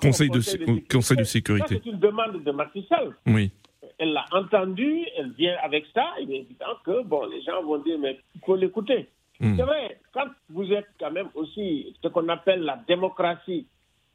conseil, 0.00 0.30
de, 0.30 0.92
conseil 0.92 1.16
de 1.16 1.24
sécurité. 1.24 1.80
C'est 1.82 1.90
une 1.90 1.98
demande 1.98 2.44
de 2.44 2.50
Macky 2.52 2.86
Oui 3.26 3.50
elle 3.98 4.12
l'a 4.12 4.24
entendu, 4.32 5.04
elle 5.16 5.32
vient 5.32 5.56
avec 5.62 5.84
ça, 5.92 6.06
il 6.20 6.32
est 6.32 6.38
évident 6.38 6.76
que 6.84 7.02
bon, 7.02 7.26
les 7.26 7.42
gens 7.42 7.62
vont 7.62 7.78
dire, 7.78 7.98
mais 7.98 8.18
il 8.34 8.40
faut 8.40 8.56
l'écouter. 8.56 9.08
Hmm. 9.40 9.56
C'est 9.56 9.62
vrai, 9.62 10.00
quand 10.12 10.26
vous 10.50 10.72
êtes 10.72 10.88
quand 10.98 11.10
même 11.10 11.28
aussi 11.34 11.94
ce 12.02 12.08
qu'on 12.08 12.28
appelle 12.28 12.62
la 12.62 12.76
démocratie 12.88 13.66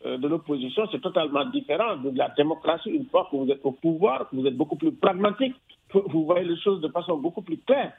euh, 0.06 0.18
de 0.18 0.28
l'opposition, 0.28 0.88
c'est 0.92 1.02
totalement 1.02 1.46
différent 1.46 1.98
de 1.98 2.18
la 2.18 2.30
démocratie 2.30 2.90
une 2.90 3.06
fois 3.08 3.28
que 3.30 3.36
vous 3.36 3.50
êtes 3.50 3.64
au 3.64 3.72
pouvoir, 3.72 4.30
que 4.30 4.38
vous 4.38 4.46
êtes 4.46 4.56
beaucoup 4.56 4.78
plus 4.78 4.94
pragmatique, 4.94 5.56
vous 5.94 6.26
voyez 6.26 6.48
les 6.48 6.60
choses 6.60 6.82
de 6.82 6.88
façon 6.88 7.18
beaucoup 7.18 7.42
plus 7.42 7.58
claire. 7.58 7.94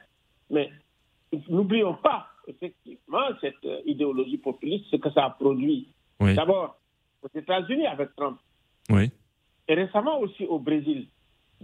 Mais 0.49 0.71
n'oublions 1.49 1.95
pas, 1.95 2.27
effectivement, 2.47 3.27
cette 3.41 3.63
euh, 3.65 3.81
idéologie 3.85 4.37
populiste, 4.37 4.85
ce 4.89 4.97
que 4.97 5.11
ça 5.11 5.25
a 5.25 5.29
produit. 5.29 5.87
D'abord, 6.19 6.77
aux 7.21 7.37
États-Unis 7.37 7.85
avec 7.85 8.15
Trump. 8.15 8.39
Oui. 8.89 9.11
Et 9.67 9.73
récemment 9.73 10.19
aussi 10.19 10.45
au 10.45 10.59
Brésil 10.59 11.07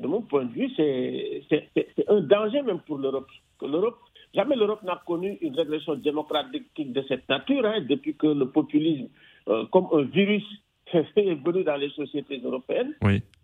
de 0.02 0.08
mon 0.08 0.22
point 0.22 0.46
de 0.46 0.52
vue, 0.52 0.70
c'est 0.78 2.08
un 2.08 2.22
danger 2.22 2.62
même 2.62 2.80
pour 2.80 2.98
l'Europe. 2.98 3.28
L'Europe, 3.62 4.00
jamais 4.34 4.56
l'Europe 4.56 4.84
n'a 4.84 5.02
connu 5.06 5.38
une 5.42 5.56
régression 5.56 5.96
démocratique 5.96 6.66
de 6.78 7.04
cette 7.08 7.28
nature, 7.30 7.66
hein, 7.66 7.82
depuis 7.88 8.16
que 8.16 8.28
le 8.28 8.50
populisme, 8.50 9.08
euh, 9.48 9.66
comme 9.72 9.88
un 9.94 10.04
virus, 10.04 10.44
est 10.94 11.46
venu 11.46 11.64
dans 11.64 11.78
les 11.78 11.90
sociétés 11.92 12.42
européennes. 12.44 12.94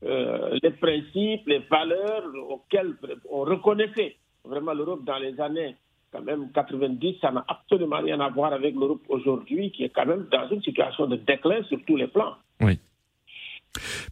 Euh, 0.03 0.59
les 0.61 0.71
principes, 0.71 1.47
les 1.47 1.59
valeurs 1.69 2.25
auxquelles 2.49 2.95
on 3.29 3.41
reconnaissait 3.41 4.15
vraiment 4.43 4.73
l'Europe 4.73 5.03
dans 5.05 5.17
les 5.17 5.39
années 5.39 5.75
quand 6.11 6.21
même 6.21 6.49
90, 6.53 7.17
ça 7.21 7.31
n'a 7.31 7.43
absolument 7.47 7.97
rien 7.97 8.19
à 8.19 8.29
voir 8.29 8.53
avec 8.53 8.75
l'Europe 8.75 9.01
aujourd'hui, 9.09 9.71
qui 9.71 9.83
est 9.83 9.89
quand 9.89 10.05
même 10.05 10.25
dans 10.31 10.49
une 10.49 10.61
situation 10.61 11.05
de 11.07 11.17
déclin 11.17 11.63
sur 11.63 11.79
tous 11.85 11.97
les 11.97 12.07
plans. 12.07 12.35
Oui. 12.61 12.79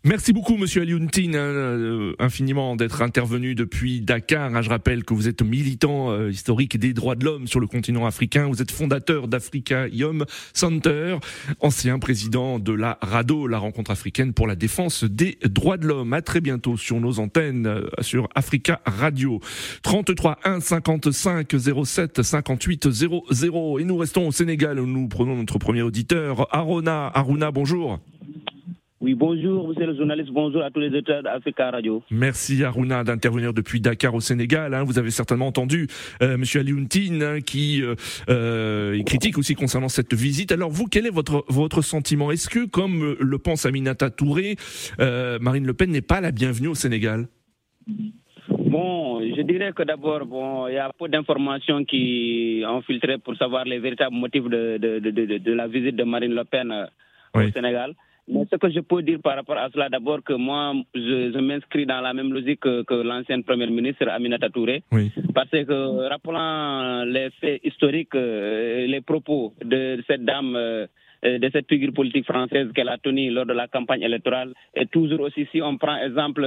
Merci 0.04 0.34
beaucoup, 0.34 0.58
Monsieur 0.58 0.82
Aliontine, 0.82 1.36
hein, 1.36 1.40
euh, 1.40 2.14
infiniment 2.20 2.76
d'être 2.76 3.02
intervenu 3.02 3.56
depuis 3.56 4.02
Dakar. 4.02 4.56
Hein, 4.56 4.62
je 4.62 4.70
rappelle 4.70 5.04
que 5.04 5.14
vous 5.14 5.28
êtes 5.28 5.42
militant 5.42 6.12
euh, 6.12 6.30
historique 6.30 6.78
des 6.78 6.94
droits 6.94 7.16
de 7.16 7.26
l'homme 7.26 7.48
sur 7.48 7.60
le 7.60 7.68
continent 7.68 8.06
africain. 8.06 8.48
Vous 8.48 8.62
êtes 8.62 8.72
fondateur 8.72 9.28
d'Africa 9.28 9.88
Yom 9.88 10.26
Center, 10.54 11.18
ancien 11.60 12.00
président 12.00 12.60
de 12.60 12.74
la 12.74 12.98
RADO, 13.02 13.48
la 13.48 13.58
rencontre 13.58 13.92
africaine 13.92 14.34
pour 14.34 14.48
la 14.48 14.56
défense 14.56 15.04
des 15.04 15.38
droits 15.44 15.78
de 15.78 15.88
l'homme. 15.88 16.14
À 16.14 16.22
très 16.22 16.42
bientôt 16.42 16.78
sur 16.78 17.00
nos 17.00 17.20
antennes 17.20 17.68
euh, 17.68 17.88
sur 18.02 18.30
Africa 18.36 18.82
Radio. 18.86 19.40
33 19.84 20.40
1 20.44 20.60
55 20.60 21.56
07 21.86 22.22
58 22.22 22.92
00. 22.92 23.80
Et 23.80 23.84
nous 23.84 23.98
restons 23.98 24.28
au 24.28 24.32
Sénégal 24.32 24.80
où 24.80 24.86
nous 24.86 25.08
prenons 25.08 25.36
notre 25.36 25.58
premier 25.60 25.82
auditeur, 25.82 26.48
Arona. 26.56 27.12
Aruna, 27.14 27.52
bonjour. 27.52 28.00
Oui, 29.06 29.14
bonjour, 29.14 29.68
monsieur 29.68 29.86
le 29.86 29.96
journaliste, 29.96 30.32
bonjour 30.32 30.64
à 30.64 30.72
tous 30.72 30.80
les 30.80 30.90
auteurs 30.98 31.22
d'Africa 31.22 31.70
Radio. 31.70 32.02
Merci 32.10 32.64
Aruna 32.64 33.04
d'intervenir 33.04 33.54
depuis 33.54 33.80
Dakar 33.80 34.16
au 34.16 34.20
Sénégal. 34.20 34.74
Hein. 34.74 34.84
Vous 34.84 34.98
avez 34.98 35.12
certainement 35.12 35.46
entendu 35.46 35.86
euh, 36.24 36.38
monsieur 36.38 36.62
Aliontine 36.62 37.22
hein, 37.22 37.40
qui 37.40 37.84
euh, 37.84 37.94
euh, 38.30 39.04
critique 39.04 39.38
aussi 39.38 39.54
concernant 39.54 39.90
cette 39.90 40.16
visite. 40.16 40.52
Alors 40.52 40.72
vous, 40.72 40.86
quel 40.88 41.06
est 41.06 41.12
votre, 41.12 41.46
votre 41.50 41.84
sentiment? 41.84 42.32
Est-ce 42.32 42.50
que, 42.50 42.66
comme 42.66 43.16
le 43.20 43.38
pense 43.38 43.68
Aminata 43.68 44.10
Touré, 44.10 44.56
euh, 45.00 45.38
Marine 45.40 45.68
Le 45.68 45.76
Pen 45.76 45.92
n'est 45.92 46.02
pas 46.02 46.20
la 46.20 46.32
bienvenue 46.32 46.70
au 46.70 46.74
Sénégal? 46.74 47.28
Bon, 48.50 49.22
je 49.22 49.42
dirais 49.44 49.72
que 49.74 49.84
d'abord, 49.84 50.26
bon, 50.26 50.68
il 50.68 50.74
y 50.74 50.78
a 50.80 50.90
peu 50.98 51.08
d'informations 51.10 51.86
qui 51.86 52.64
ont 52.68 52.82
filtré 52.82 53.20
pour 53.20 53.36
savoir 53.36 53.66
les 53.66 53.78
véritables 53.78 54.16
motifs 54.16 54.46
de, 54.46 54.80
de, 54.80 54.98
de, 54.98 55.38
de 55.38 55.54
la 55.54 55.68
visite 55.68 55.96
de 55.96 56.04
Marine 56.06 56.34
Le 56.34 56.44
Pen 56.44 56.74
au 57.36 57.52
Sénégal. 57.52 57.94
Mais 58.28 58.42
ce 58.52 58.56
que 58.56 58.70
je 58.72 58.80
peux 58.80 59.04
dire 59.04 59.20
par 59.22 59.36
rapport 59.36 59.58
à 59.58 59.70
cela, 59.70 59.88
d'abord 59.88 60.24
que 60.24 60.34
moi, 60.34 60.74
je, 60.96 61.32
je 61.32 61.40
m'inscris 61.40 61.86
dans 61.86 62.02
la 62.02 62.14
même 62.14 62.34
logique 62.34 62.60
que, 62.60 62.84
que 62.84 62.96
l'ancienne 62.96 63.44
première 63.44 63.70
ministre 63.70 64.08
Aminata 64.10 64.50
Touré. 64.50 64.84
Oui. 64.92 65.12
Parce 65.34 65.50
que, 65.50 66.10
rappelant 66.10 67.04
les 67.06 67.30
faits 67.40 67.62
historiques, 67.64 68.16
euh, 68.16 68.88
les 68.88 69.02
propos 69.02 69.54
de 69.64 70.04
cette 70.08 70.26
dame, 70.26 70.56
euh, 70.56 70.88
de 71.24 71.50
cette 71.54 71.68
figure 71.68 71.94
politique 71.94 72.26
française 72.26 72.72
qu'elle 72.74 72.90
a 72.90 72.98
tenue 72.98 73.30
lors 73.30 73.46
de 73.46 73.54
la 73.54 73.68
campagne 73.68 74.02
électorale, 74.02 74.54
et 74.76 74.88
toujours 74.88 75.22
aussi, 75.22 75.48
si 75.52 75.62
on 75.62 75.78
prend 75.78 75.98
exemple... 75.98 76.44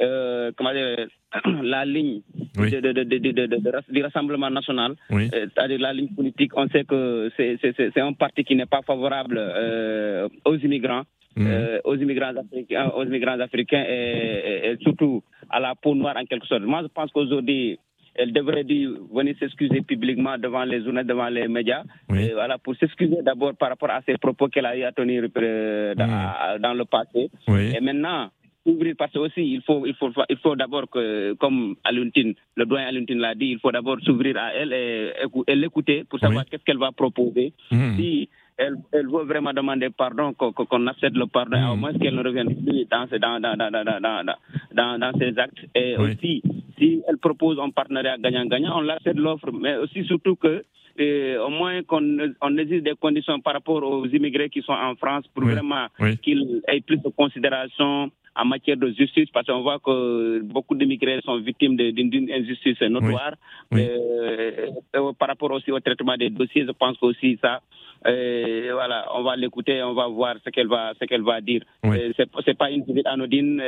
Euh, 0.00 0.34
euh, 0.44 0.52
comment 0.56 0.72
dire, 0.72 1.06
la 1.62 1.84
ligne 1.84 2.20
oui. 2.58 2.70
de, 2.70 2.80
de, 2.80 3.02
de, 3.02 3.92
du 3.92 4.02
Rassemblement 4.02 4.50
national, 4.50 4.94
oui. 5.10 5.30
euh, 5.34 5.46
c'est-à-dire 5.54 5.78
la 5.80 5.92
ligne 5.92 6.08
politique, 6.08 6.52
on 6.56 6.68
sait 6.68 6.84
que 6.84 7.30
c'est 7.36 8.00
un 8.00 8.12
parti 8.12 8.44
qui 8.44 8.54
n'est 8.56 8.66
pas 8.66 8.82
favorable 8.82 9.36
euh, 9.38 10.28
aux 10.44 10.56
immigrants. 10.56 11.02
Mmh. 11.36 11.48
aux 11.82 11.96
immigrants 11.96 12.36
africains, 12.36 12.92
aux 12.94 13.02
immigrants 13.02 13.40
africains 13.40 13.84
et, 13.88 14.68
et, 14.68 14.70
et, 14.70 14.76
surtout 14.82 15.20
à 15.50 15.58
la 15.58 15.74
peau 15.74 15.96
noire 15.96 16.14
en 16.16 16.24
quelque 16.26 16.46
sorte. 16.46 16.62
Moi, 16.62 16.82
je 16.82 16.86
pense 16.86 17.10
qu'aujourd'hui, 17.10 17.76
elle 18.14 18.32
devrait 18.32 18.62
dire, 18.62 18.90
venir 19.12 19.34
s'excuser 19.40 19.80
publiquement 19.80 20.38
devant 20.38 20.62
les 20.62 20.84
journalistes, 20.84 21.08
devant 21.08 21.28
les 21.28 21.48
médias, 21.48 21.82
oui. 22.08 22.26
et 22.26 22.34
voilà, 22.34 22.56
pour 22.58 22.76
s'excuser 22.76 23.16
d'abord 23.22 23.56
par 23.56 23.70
rapport 23.70 23.90
à 23.90 24.00
ces 24.06 24.16
propos 24.16 24.46
qu'elle 24.46 24.66
a 24.66 24.76
eu 24.76 24.84
à 24.84 24.92
tenir 24.92 25.24
euh, 25.36 25.96
dans, 25.96 26.06
mmh. 26.06 26.58
dans, 26.60 26.74
le 26.74 26.84
passé. 26.84 27.28
Oui. 27.48 27.72
Et 27.76 27.80
maintenant, 27.80 28.30
ouvrir 28.66 28.94
parce 28.96 29.12
que 29.12 29.18
aussi 29.18 29.42
il 29.42 29.62
faut 29.62 29.86
il 29.86 29.94
faut 29.94 30.10
il 30.28 30.36
faut 30.38 30.56
d'abord 30.56 30.88
que 30.88 31.34
comme 31.34 31.76
Aluntine 31.84 32.34
le 32.56 32.64
doyen 32.66 32.86
Aluntine 32.86 33.18
l'a 33.18 33.34
dit 33.34 33.46
il 33.46 33.58
faut 33.58 33.72
d'abord 33.72 33.98
s'ouvrir 34.00 34.36
à 34.38 34.54
elle 34.54 34.72
et, 34.72 35.12
et 35.46 35.54
l'écouter 35.54 36.04
pour 36.04 36.18
savoir 36.18 36.44
oui. 36.44 36.48
qu'est-ce 36.50 36.64
qu'elle 36.64 36.78
va 36.78 36.92
proposer 36.92 37.52
mmh. 37.70 37.96
si 37.96 38.28
elle, 38.56 38.76
elle, 38.92 39.08
veut 39.08 39.24
vraiment 39.24 39.52
demander 39.52 39.90
pardon, 39.90 40.32
qu'on 40.32 40.86
accepte 40.86 41.16
le 41.16 41.26
pardon, 41.26 41.56
au 41.70 41.76
hmm. 41.76 41.80
moins 41.80 41.92
qu'elle 41.94 42.14
ne 42.14 42.22
revienne 42.22 42.54
plus 42.54 42.86
dans, 42.88 43.40
dans, 43.40 43.56
dans, 43.56 43.70
dans, 43.70 44.98
dans, 44.98 45.18
ses 45.18 45.36
actes. 45.38 45.58
Et 45.74 45.96
aussi, 45.96 46.42
si 46.78 47.02
elle 47.08 47.18
propose 47.18 47.58
un 47.58 47.70
partenariat 47.70 48.16
gagnant-gagnant, 48.18 48.78
on 48.78 48.82
l'accepte 48.82 49.18
l'offre, 49.18 49.50
mais 49.52 49.76
aussi 49.76 50.04
surtout 50.04 50.36
que 50.36 50.64
au 50.96 51.50
moins 51.50 51.82
qu'on 51.82 52.18
on 52.40 52.56
existe 52.56 52.84
des 52.84 52.94
conditions 52.94 53.40
par 53.40 53.54
rapport 53.54 53.82
aux 53.82 54.06
immigrés 54.06 54.48
qui 54.48 54.62
sont 54.62 54.72
en 54.72 54.94
France 54.94 55.24
pour 55.34 55.44
vraiment 55.44 55.86
qu'ils 56.22 56.62
aient 56.68 56.80
plus 56.80 56.98
de 56.98 57.08
considération 57.08 58.12
en 58.36 58.44
matière 58.44 58.76
de 58.76 58.88
justice, 58.90 59.28
parce 59.32 59.46
qu'on 59.46 59.62
voit 59.62 59.78
que 59.78 60.40
beaucoup 60.42 60.74
d'immigrés 60.74 61.20
sont 61.24 61.38
victimes 61.38 61.76
d'une 61.76 62.30
injustice 62.30 62.80
notoire. 62.82 63.34
Euh, 63.72 64.70
euh, 64.96 65.12
par 65.18 65.28
rapport 65.28 65.50
aussi 65.52 65.70
au 65.70 65.80
traitement 65.80 66.16
des 66.16 66.30
dossiers, 66.30 66.64
je 66.66 66.72
pense 66.72 66.96
aussi 67.02 67.38
ça, 67.40 67.60
euh, 68.06 68.70
voilà, 68.72 69.06
on 69.14 69.22
va 69.22 69.36
l'écouter, 69.36 69.82
on 69.82 69.94
va 69.94 70.08
voir 70.08 70.36
ce 70.44 70.50
qu'elle 70.50 70.66
va, 70.66 70.92
ce 71.00 71.04
qu'elle 71.06 71.22
va 71.22 71.40
dire. 71.40 71.62
Euh, 71.84 72.12
c'est 72.44 72.58
pas 72.58 72.70
une 72.70 72.84
visite 72.84 73.06
anodine, 73.06 73.62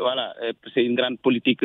voilà, 0.00 0.34
c'est 0.74 0.84
une 0.84 0.94
grande 0.94 1.18
politique 1.18 1.64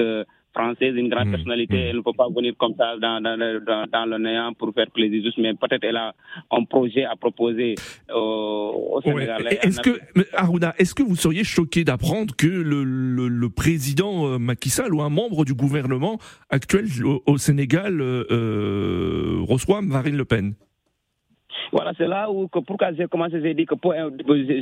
française, 0.54 0.96
une 0.96 1.10
grande 1.10 1.28
hmm. 1.28 1.32
personnalité, 1.32 1.76
hmm. 1.76 1.88
elle 1.90 1.96
ne 1.98 2.02
peut 2.02 2.14
pas 2.16 2.28
venir 2.30 2.54
comme 2.58 2.76
ça 2.78 2.96
dans, 2.98 3.22
dans, 3.22 3.38
dans, 3.38 4.06
le 4.06 4.18
néant 4.18 4.54
pour 4.54 4.74
faire 4.74 4.90
plaisir 4.92 5.24
juste, 5.24 5.38
mais 5.38 5.54
peut-être 5.54 5.84
elle 5.84 5.98
a 5.98 6.14
un 6.52 6.64
projet 6.64 7.04
à 7.04 7.16
proposer 7.16 7.76
au, 8.14 9.00
Sénégal. 9.04 9.48
Est-ce 9.62 9.82
que, 9.82 10.00
Aruna, 10.34 10.74
est-ce 10.78 10.94
que 10.96 11.04
vous 11.04 11.16
seriez 11.16 11.44
choqué 11.44 11.84
d'apprendre 11.84 12.36
que 12.36 12.48
le, 12.48 12.84
le, 12.84 13.50
président 13.50 14.28
euh, 14.28 14.38
Macky 14.38 14.70
Sall 14.70 14.94
ou 14.94 15.02
un 15.02 15.10
membre 15.10 15.46
du 15.46 15.54
gouvernement 15.54 16.20
actuel 16.50 16.86
au, 17.26 17.38
Sénégal 17.38 18.02
euh, 18.02 18.26
euh, 18.32 19.40
reçoit 19.48 19.82
Marine 19.82 20.16
Le 20.16 20.26
Pen? 20.26 20.56
Voilà, 21.72 21.92
c'est 21.98 22.08
là 22.08 22.30
où, 22.30 22.48
que, 22.48 22.60
pourquoi 22.60 22.94
j'ai 22.94 23.08
commencé, 23.08 23.42
j'ai 23.42 23.54
dit 23.54 23.66
que 23.66 23.76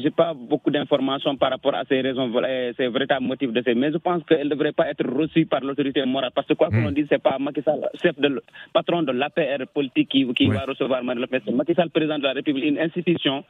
j'ai 0.02 0.12
pas 0.12 0.34
beaucoup 0.34 0.70
d'informations 0.72 1.36
par 1.36 1.52
rapport 1.52 1.76
à 1.76 1.84
ces 1.88 2.02
raisons, 2.02 2.32
ces 2.78 2.88
véritables 2.88 3.26
motifs 3.26 3.52
de 3.52 3.62
ces, 3.66 3.76
mais 3.76 3.92
je 3.92 3.98
pense 3.98 4.24
qu'elle 4.24 4.46
ne 4.48 4.50
devrait 4.50 4.72
pas 4.72 4.90
être 4.90 5.06
reçue 5.08 5.46
par 5.46 5.62
l'autorité 5.62 6.06
morale, 6.06 6.32
parce 6.34 6.48
que 6.48 6.54
quoi 6.54 6.70
qu'on 6.70 6.90
hmm. 6.90 6.94
dise, 6.94 7.08
c'est 7.10 7.22
pas 7.22 7.38
Macky 7.40 7.62
Sall, 7.62 7.88
chef 8.02 8.20
de, 8.20 8.42
patron 8.74 9.04
de 9.04 9.12
l'APR 9.12 9.66
politique 9.74 10.10
qui, 10.10 10.32
qui 10.34 10.48
va 10.48 10.62
recevoir 10.68 11.04
Marine 11.04 11.22
Le 11.22 11.28
Pen, 11.28 11.42
c'est 11.46 11.54
Macky 11.54 11.74
Sall, 11.74 11.90
président 11.90 12.18
de 12.18 12.24
la 12.24 12.34
République, 12.34 12.66
une 12.66 12.80
institution, 12.80 13.44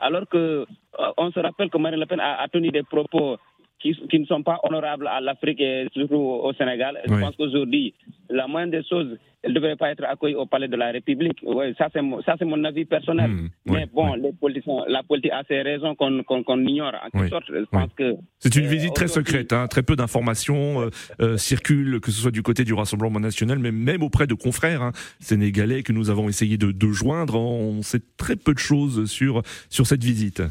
alors 0.00 0.28
que 0.28 0.66
euh, 0.98 1.12
on 1.18 1.30
se 1.30 1.40
rappelle 1.40 1.70
que 1.70 1.78
Marine 1.78 2.00
Le 2.00 2.06
Pen 2.06 2.20
a, 2.20 2.42
a 2.42 2.48
tenu 2.48 2.70
des 2.70 2.82
propos 2.82 3.36
qui, 3.80 3.94
qui, 4.10 4.18
ne 4.18 4.26
sont 4.26 4.42
pas 4.42 4.58
honorables 4.62 5.06
à 5.06 5.20
l'Afrique 5.20 5.60
et 5.60 5.86
surtout 5.92 6.16
au 6.16 6.52
Sénégal. 6.54 6.98
Je 7.06 7.14
pense 7.14 7.36
qu'aujourd'hui, 7.36 7.94
la 8.30 8.46
moindre 8.46 8.72
des 8.72 8.82
choses, 8.84 9.18
elle 9.42 9.50
ne 9.50 9.54
devrait 9.54 9.76
pas 9.76 9.90
être 9.90 10.04
accueillie 10.04 10.34
au 10.34 10.46
palais 10.46 10.66
de 10.66 10.76
la 10.76 10.90
République. 10.90 11.38
Ouais, 11.44 11.74
ça, 11.78 11.88
c'est 11.92 12.02
mon, 12.02 12.20
mon 12.42 12.64
avis 12.64 12.84
personnel. 12.84 13.30
Hmm, 13.30 13.48
Mais 13.66 13.86
bon, 13.92 14.14
les 14.14 14.32
politiciens, 14.32 14.82
la 14.88 15.02
politique 15.02 15.30
a 15.32 15.42
ses 15.46 15.62
raisons 15.62 15.94
qu'on 15.94 16.66
ignore. 16.66 16.92
En 17.12 17.28
sorte, 17.28 17.44
je 17.48 17.64
pense 17.70 17.90
que. 17.96 18.16
C'est 18.40 18.56
une 18.56 18.64
euh, 18.64 18.68
visite 18.68 18.94
très 18.94 19.08
secrète. 19.08 19.52
Hein, 19.52 19.68
très 19.68 19.82
peu 19.82 19.94
d'informations 19.94 20.80
euh, 20.82 20.90
euh, 21.20 21.36
circulent, 21.36 22.00
que 22.00 22.10
ce 22.10 22.20
soit 22.20 22.30
du 22.30 22.42
côté 22.42 22.64
du 22.64 22.74
Rassemblement 22.74 23.20
national, 23.20 23.58
mais 23.58 23.70
même 23.70 24.02
auprès 24.02 24.26
de 24.26 24.34
confrères 24.34 24.82
hein, 24.82 24.92
sénégalais 25.20 25.82
que 25.82 25.92
nous 25.92 26.10
avons 26.10 26.28
essayé 26.28 26.56
de, 26.56 26.72
de 26.72 26.88
joindre. 26.88 27.36
On 27.38 27.82
sait 27.82 28.00
très 28.16 28.36
peu 28.36 28.54
de 28.54 28.58
choses 28.58 29.04
sur, 29.08 29.42
sur 29.68 29.86
cette 29.86 30.02
visite. 30.02 30.42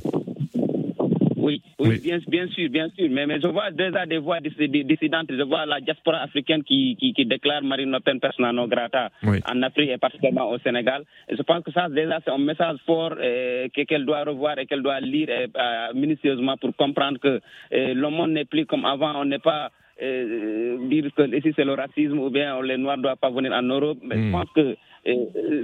Oui, 1.86 1.96
oui, 1.96 2.00
Bien, 2.04 2.20
bien, 2.28 2.48
sûr, 2.48 2.70
bien 2.70 2.90
sûr. 2.90 3.08
Mais, 3.12 3.26
mais, 3.26 3.40
je 3.40 3.48
vois 3.48 3.72
déjà 3.72 4.06
des 4.06 4.18
voix 4.18 4.40
dissidentes. 4.40 5.28
Je 5.30 5.44
vois 5.44 5.66
la 5.66 5.80
diaspora 5.80 6.18
africaine 6.22 6.64
qui, 6.64 6.96
qui, 6.96 7.26
déclare 7.26 7.64
Marine 7.64 7.92
Le 7.92 8.00
Pen 8.00 8.20
persona 8.20 8.52
non 8.52 8.68
grata 8.68 9.10
en 9.24 9.62
Afrique 9.64 9.90
et 9.90 9.98
particulièrement 9.98 10.50
au 10.50 10.58
Sénégal. 10.60 11.04
Et 11.30 11.36
je 11.36 11.42
pense 11.44 11.64
que 11.64 11.72
ça, 11.72 11.90
déjà, 11.90 12.20
c'est 12.24 12.32
un 12.32 12.38
message 12.38 12.78
fort 12.86 13.16
euh, 13.20 13.68
qu'elle 13.70 14.06
doit 14.06 14.24
revoir 14.24 14.58
et 14.60 14.66
qu'elle 14.66 14.82
doit 14.82 15.00
lire 15.00 15.28
euh, 15.30 15.48
minutieusement 15.94 16.58
pour 16.58 16.76
comprendre 16.76 17.20
que 17.20 17.42
euh, 17.74 17.94
le 17.94 18.10
monde 18.10 18.32
n'est 18.32 18.46
plus 18.46 18.66
comme 18.66 18.86
avant. 18.86 19.22
On 19.22 19.26
n'est 19.26 19.40
pas 19.40 19.72
dire 19.98 21.06
que 21.16 21.38
ici 21.38 21.54
c'est 21.56 21.64
le 21.64 21.74
racisme 21.74 22.20
ou 22.20 22.30
bien 22.30 22.62
les 22.62 22.78
Noirs 22.78 22.98
ne 22.98 23.04
doivent 23.04 23.18
pas 23.18 23.30
venir 23.30 23.54
en 23.54 23.62
Europe. 23.62 24.00
Mais 24.04 24.16
je 24.16 24.22
hmm. 24.22 24.32
pense 24.32 24.50
que 24.54 24.76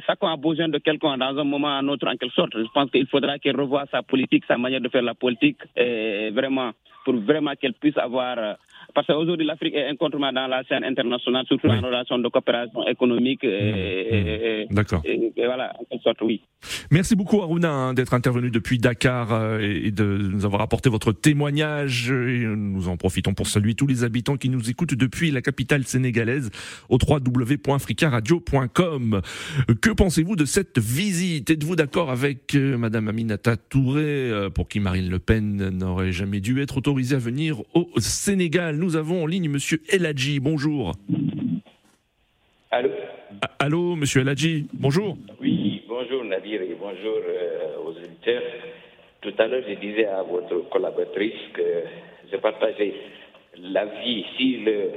chacun 0.05 0.33
a 0.33 0.37
besoin 0.37 0.69
de 0.69 0.77
quelqu'un 0.77 1.17
dans 1.17 1.37
un 1.37 1.43
moment 1.43 1.67
ou 1.67 1.71
un 1.71 1.87
autre, 1.87 2.07
en 2.07 2.15
quelque 2.15 2.33
sorte. 2.33 2.53
Je 2.55 2.67
pense 2.73 2.91
qu'il 2.91 3.07
faudra 3.07 3.39
qu'elle 3.39 3.59
revoie 3.59 3.85
sa 3.91 4.03
politique, 4.03 4.43
sa 4.47 4.57
manière 4.57 4.81
de 4.81 4.89
faire 4.89 5.01
la 5.01 5.15
politique, 5.15 5.57
et 5.75 6.29
vraiment, 6.31 6.71
pour 7.03 7.15
vraiment 7.15 7.53
qu'elle 7.59 7.73
puisse 7.73 7.97
avoir 7.97 8.57
parce 8.93 9.07
qu'aujourd'hui, 9.07 9.45
l'Afrique 9.45 9.75
est 9.75 9.87
incontournable 9.87 10.35
dans 10.35 10.47
la 10.47 10.63
scène 10.63 10.83
internationale, 10.83 11.45
surtout 11.47 11.67
en 11.67 11.79
relation 11.81 12.19
de 12.19 12.27
coopération 12.27 12.85
économique. 12.87 13.43
Et, 13.43 14.65
mmh, 14.67 14.71
mmh. 14.71 14.75
D'accord. 14.75 15.01
Et, 15.05 15.31
voilà, 15.37 15.73
en 15.79 15.85
quelque 15.89 16.03
sorte, 16.03 16.21
oui. 16.21 16.41
Merci 16.91 17.15
beaucoup, 17.15 17.41
Aruna, 17.41 17.71
hein, 17.71 17.93
d'être 17.93 18.13
intervenu 18.13 18.51
depuis 18.51 18.77
Dakar 18.77 19.33
euh, 19.33 19.59
et 19.59 19.91
de 19.91 20.03
nous 20.03 20.45
avoir 20.45 20.61
apporté 20.61 20.89
votre 20.89 21.11
témoignage. 21.11 22.11
nous 22.11 22.87
en 22.87 22.97
profitons 22.97 23.33
pour 23.33 23.47
saluer 23.47 23.73
tous 23.73 23.87
les 23.87 24.03
habitants 24.03 24.37
qui 24.37 24.49
nous 24.49 24.69
écoutent 24.69 24.93
depuis 24.93 25.31
la 25.31 25.41
capitale 25.41 25.85
sénégalaise 25.85 26.51
au 26.89 26.99
www.africaradio.com. 27.01 29.21
Que 29.81 29.89
pensez-vous 29.89 30.35
de 30.35 30.45
cette 30.45 30.79
visite? 30.79 31.49
Êtes-vous 31.49 31.75
d'accord 31.75 32.11
avec 32.11 32.55
euh, 32.55 32.77
Madame 32.77 33.07
Aminata 33.07 33.57
Touré, 33.57 34.03
euh, 34.03 34.49
pour 34.49 34.67
qui 34.67 34.79
Marine 34.79 35.09
Le 35.09 35.19
Pen 35.19 35.69
n'aurait 35.69 36.11
jamais 36.11 36.39
dû 36.39 36.61
être 36.61 36.77
autorisée 36.77 37.15
à 37.15 37.19
venir 37.19 37.61
au 37.73 37.89
Sénégal? 37.97 38.70
Nous 38.71 38.95
avons 38.95 39.23
en 39.23 39.27
ligne 39.27 39.49
Monsieur 39.49 39.81
Eladji. 39.89 40.39
Bonjour. 40.39 40.93
Allô 42.71 42.89
Allô, 43.59 43.95
Monsieur 43.95 44.21
Eladji. 44.21 44.67
Bonjour. 44.73 45.17
Oui, 45.39 45.83
bonjour 45.87 46.23
Nadir 46.23 46.61
et 46.61 46.75
bonjour 46.79 47.17
euh, 47.17 47.77
aux 47.85 47.91
auditeurs. 47.91 48.41
Tout 49.21 49.33
à 49.37 49.47
l'heure, 49.47 49.63
je 49.67 49.75
disais 49.75 50.05
à 50.05 50.23
votre 50.23 50.69
collaboratrice 50.69 51.33
que 51.53 51.61
je 52.31 52.37
partageais 52.37 52.93
l'avis 53.57 54.25
si 54.37 54.57
le, 54.57 54.91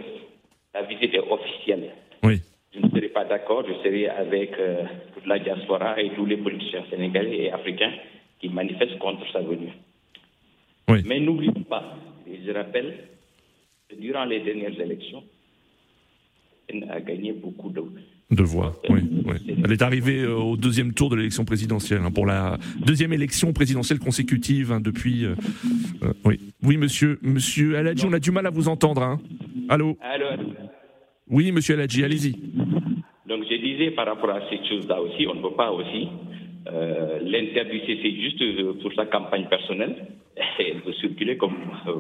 la 0.72 0.82
visite 0.82 1.14
est 1.14 1.18
officielle. 1.18 1.90
Oui. 2.22 2.40
Je 2.74 2.80
ne 2.80 2.88
serais 2.90 3.08
pas 3.08 3.24
d'accord, 3.24 3.64
je 3.68 3.74
serais 3.88 4.08
avec 4.08 4.52
euh, 4.58 4.82
toute 5.14 5.26
la 5.26 5.38
diaspora 5.38 6.00
et 6.00 6.10
tous 6.14 6.26
les 6.26 6.36
politiciens 6.36 6.84
sénégalais 6.90 7.44
et 7.44 7.52
africains 7.52 7.92
qui 8.40 8.48
manifestent 8.48 8.98
contre 8.98 9.30
sa 9.32 9.40
venue. 9.40 9.72
Oui. 10.88 11.02
Mais 11.06 11.20
n'oublions 11.20 11.62
pas, 11.68 11.96
je 12.26 12.50
rappelle, 12.52 12.94
durant 13.92 14.24
les 14.24 14.40
dernières 14.40 14.78
élections, 14.80 15.22
elle 16.68 16.88
a 16.90 17.00
gagné 17.00 17.32
beaucoup 17.32 17.70
de, 17.70 17.82
de 18.30 18.42
voix. 18.42 18.72
Oui, 18.88 19.00
Elle 19.64 19.72
est 19.72 19.82
arrivée 19.82 20.22
euh, 20.22 20.36
au 20.36 20.56
deuxième 20.56 20.94
tour 20.94 21.10
de 21.10 21.16
l'élection 21.16 21.44
présidentielle, 21.44 22.00
hein, 22.04 22.10
pour 22.10 22.26
la 22.26 22.56
deuxième 22.84 23.12
élection 23.12 23.52
présidentielle 23.52 23.98
consécutive 23.98 24.72
hein, 24.72 24.80
depuis. 24.80 25.24
Euh, 25.24 25.34
euh, 26.02 26.12
oui. 26.24 26.40
oui, 26.62 26.76
monsieur, 26.76 27.18
monsieur 27.22 27.76
Aladji, 27.76 28.06
on 28.08 28.12
a 28.12 28.18
du 28.18 28.30
mal 28.30 28.46
à 28.46 28.50
vous 28.50 28.68
entendre. 28.68 29.02
Hein. 29.02 29.20
Allô? 29.68 29.96
Allô 30.00 30.26
Oui, 31.28 31.52
monsieur 31.52 31.74
Aladji, 31.74 32.02
allez-y. 32.04 32.32
Donc 33.26 33.44
je 33.50 33.56
disais 33.56 33.90
par 33.90 34.06
rapport 34.06 34.30
à 34.30 34.40
cette 34.50 34.66
chose-là 34.66 35.00
aussi, 35.00 35.26
on 35.26 35.34
ne 35.34 35.42
peut 35.42 35.54
pas 35.56 35.70
aussi 35.70 36.08
l'interdire, 37.22 37.82
c'est 37.86 38.20
juste 38.20 38.42
pour 38.80 38.92
sa 38.94 39.06
campagne 39.06 39.46
personnelle. 39.48 40.08
Elle 40.58 40.80
peut 40.80 40.92
circuler 40.94 41.36
comme, 41.36 41.56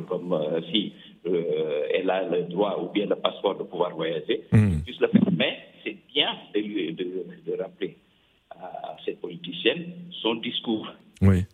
comme 0.08 0.34
si 0.72 0.92
euh, 1.26 1.86
elle 1.92 2.10
a 2.10 2.22
le 2.28 2.42
droit 2.44 2.78
ou 2.82 2.92
bien 2.92 3.06
le 3.06 3.16
passeport 3.16 3.56
de 3.56 3.64
pouvoir 3.64 3.94
voyager, 3.94 4.42
mm. 4.52 4.80
puisse 4.84 5.00
le 5.00 5.08
faire. 5.08 5.22
Mais 5.36 5.58
c'est 5.82 5.96
bien 6.12 6.28
de, 6.54 6.60
lui, 6.60 6.92
de, 6.92 7.56
rappeler 7.60 7.96
à 8.50 8.96
cette 9.04 9.20
politicienne 9.20 9.86
son 10.22 10.36
discours. 10.36 10.86
Oui. 11.22 11.44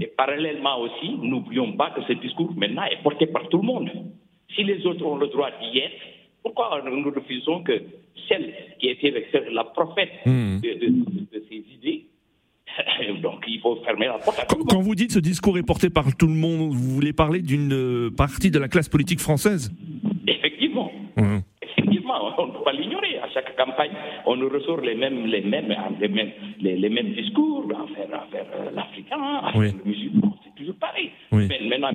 Et 0.00 0.06
parallèlement 0.06 0.80
aussi, 0.80 1.10
n'oublions 1.20 1.72
pas 1.72 1.90
que 1.90 2.02
ce 2.06 2.12
discours 2.14 2.52
maintenant 2.56 2.84
est 2.84 3.02
porté 3.02 3.26
par 3.26 3.48
tout 3.48 3.58
le 3.58 3.64
monde. 3.64 3.90
Si 4.54 4.64
les 4.64 4.84
autres 4.86 5.04
ont 5.04 5.16
le 5.16 5.28
droit 5.28 5.50
d'y 5.60 5.78
être, 5.78 5.96
pourquoi 6.42 6.82
nous 6.84 7.10
refusons 7.10 7.62
que 7.62 7.80
celle 8.28 8.52
qui 8.78 8.88
était 8.88 9.14
la 9.50 9.64
prophète 9.64 10.12
mm. 10.26 10.60
de, 10.60 11.41
Donc 13.20 13.44
il 13.46 13.60
faut 13.60 13.76
fermer 13.84 14.06
la 14.06 14.18
porte. 14.18 14.44
quand, 14.68 14.80
vous 14.80 14.94
dites 14.94 15.12
ce 15.12 15.18
discours 15.18 15.58
est 15.58 15.62
porté 15.62 15.90
par 15.90 16.14
tout 16.16 16.26
le 16.26 16.34
monde, 16.34 16.72
vous 16.72 16.94
voulez 16.94 17.12
parler 17.12 17.40
d'une 17.42 17.72
euh, 17.72 18.10
partie 18.10 18.50
de 18.50 18.58
la 18.58 18.68
classe 18.68 18.88
politique 18.88 19.20
française 19.20 19.72
Effectivement. 20.26 20.90
Effectivement, 21.62 22.14
on 22.38 22.46
ne 22.46 22.52
peut 22.52 22.64
pas 22.64 22.72
l'ignorer. 22.72 23.18
À 23.22 23.28
chaque 23.32 23.56
campagne, 23.56 23.90
on 24.26 24.36
nous 24.36 24.48
ressort 24.48 24.80
les 24.80 24.94
mêmes, 24.94 25.26
les 25.26 25.42
mêmes, 25.42 25.74
les 26.00 26.08
mêmes, 26.08 26.30
les, 26.60 26.88
mêmes 26.88 27.12
discours 27.12 27.64
envers, 27.64 28.06
envers 28.06 28.46
euh, 28.54 28.70
l'Africain, 28.74 29.16
envers 29.18 29.72
le 29.72 29.90
musulman. 29.90 30.36
C'est 30.44 30.54
toujours 30.56 30.76
pareil. 30.76 31.10
Mais 31.32 31.48
maintenant, 31.68 31.90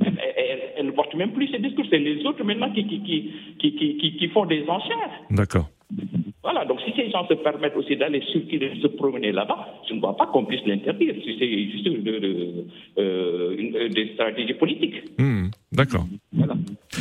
elle, 0.78 0.86
ne 0.86 0.92
porte 0.92 1.14
même 1.16 1.32
plus 1.32 1.48
ces 1.50 1.60
discours. 1.60 1.86
C'est 1.90 2.00
les 2.00 2.26
autres 2.26 2.44
maintenant 2.44 2.72
qui, 2.72 2.86
qui, 2.86 3.02
qui, 3.60 3.76
qui, 3.76 4.18
qui 4.18 4.28
font 4.30 4.46
des 4.46 4.64
enchères. 4.68 5.12
D'accord. 5.30 5.68
Donc 6.65 6.82
si 6.82 6.93
ces 6.96 7.10
gens 7.10 7.28
se 7.28 7.34
permettent 7.36 7.76
aussi 7.76 7.96
d'aller 7.96 8.22
circuler, 8.32 8.70
de 8.70 8.82
se 8.82 8.88
promener 8.88 9.32
là-bas, 9.32 9.67
je 9.88 9.93
ne 9.93 10.00
vois 10.00 10.15
pas 10.15 10.28
qu'on 10.28 10.46
puisse 10.46 10.65
l'interdire. 10.65 11.15
C'est 11.24 11.70
juste 11.72 11.88
euh, 11.88 13.56
une, 13.58 13.89
des 13.89 14.13
stratégies 14.13 14.54
politiques. 14.54 15.04
Hmm, 15.20 15.48
d'accord. 15.78 16.08
Voilà. 16.34 16.56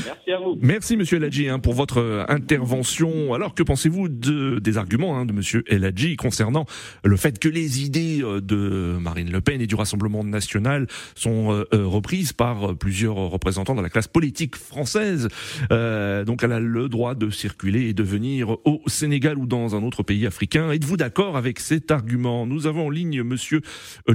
Merci 0.05 0.33
à 0.33 0.39
vous. 0.39 0.59
Merci 0.61 0.97
Monsieur 0.97 1.17
Eladji 1.17 1.49
hein, 1.49 1.59
pour 1.59 1.75
votre 1.75 1.99
euh, 1.99 2.25
intervention. 2.29 3.35
Alors 3.35 3.55
que 3.55 3.62
pensez-vous 3.62 4.09
de, 4.09 4.59
des 4.59 4.79
arguments 4.79 5.19
hein, 5.19 5.27
de 5.27 5.33
Monsieur 5.33 5.65
Eladji 5.67 6.17
concernant 6.17 6.67
le 7.03 7.17
fait 7.17 7.39
que 7.39 7.49
les 7.49 7.83
idées 7.83 8.21
euh, 8.23 8.41
de 8.41 8.97
Marine 9.01 9.31
Le 9.33 9.41
Pen 9.41 9.61
et 9.61 9.67
du 9.67 9.75
Rassemblement 9.75 10.23
national 10.23 10.87
sont 11.15 11.53
euh, 11.53 11.65
reprises 11.73 12.33
par 12.33 12.77
plusieurs 12.77 13.17
représentants 13.17 13.75
de 13.75 13.83
la 13.83 13.89
classe 13.89 14.09
politique 14.09 14.57
française? 14.57 15.29
Euh, 15.73 16.25
Donc 16.25 16.43
elle 16.43 16.53
a 16.53 16.61
le 16.61 16.89
droit 16.89 17.15
de 17.15 17.31
circuler 17.31 17.89
et 17.89 17.95
de 17.95 18.03
venir 18.03 18.57
au 18.65 18.83
Sénégal 18.87 19.39
ou 19.39 19.47
dans 19.47 19.75
un 19.75 19.83
autre 19.83 20.03
pays 20.03 20.27
africain. 20.27 20.71
Êtes-vous 20.71 20.97
d'accord 20.97 21.37
avec 21.37 21.59
cet 21.59 21.91
argument? 21.91 22.47
Nous 22.47 22.67
avons 22.67 22.87
en 22.87 22.91
ligne 22.91 23.23
Monsieur 23.23 23.62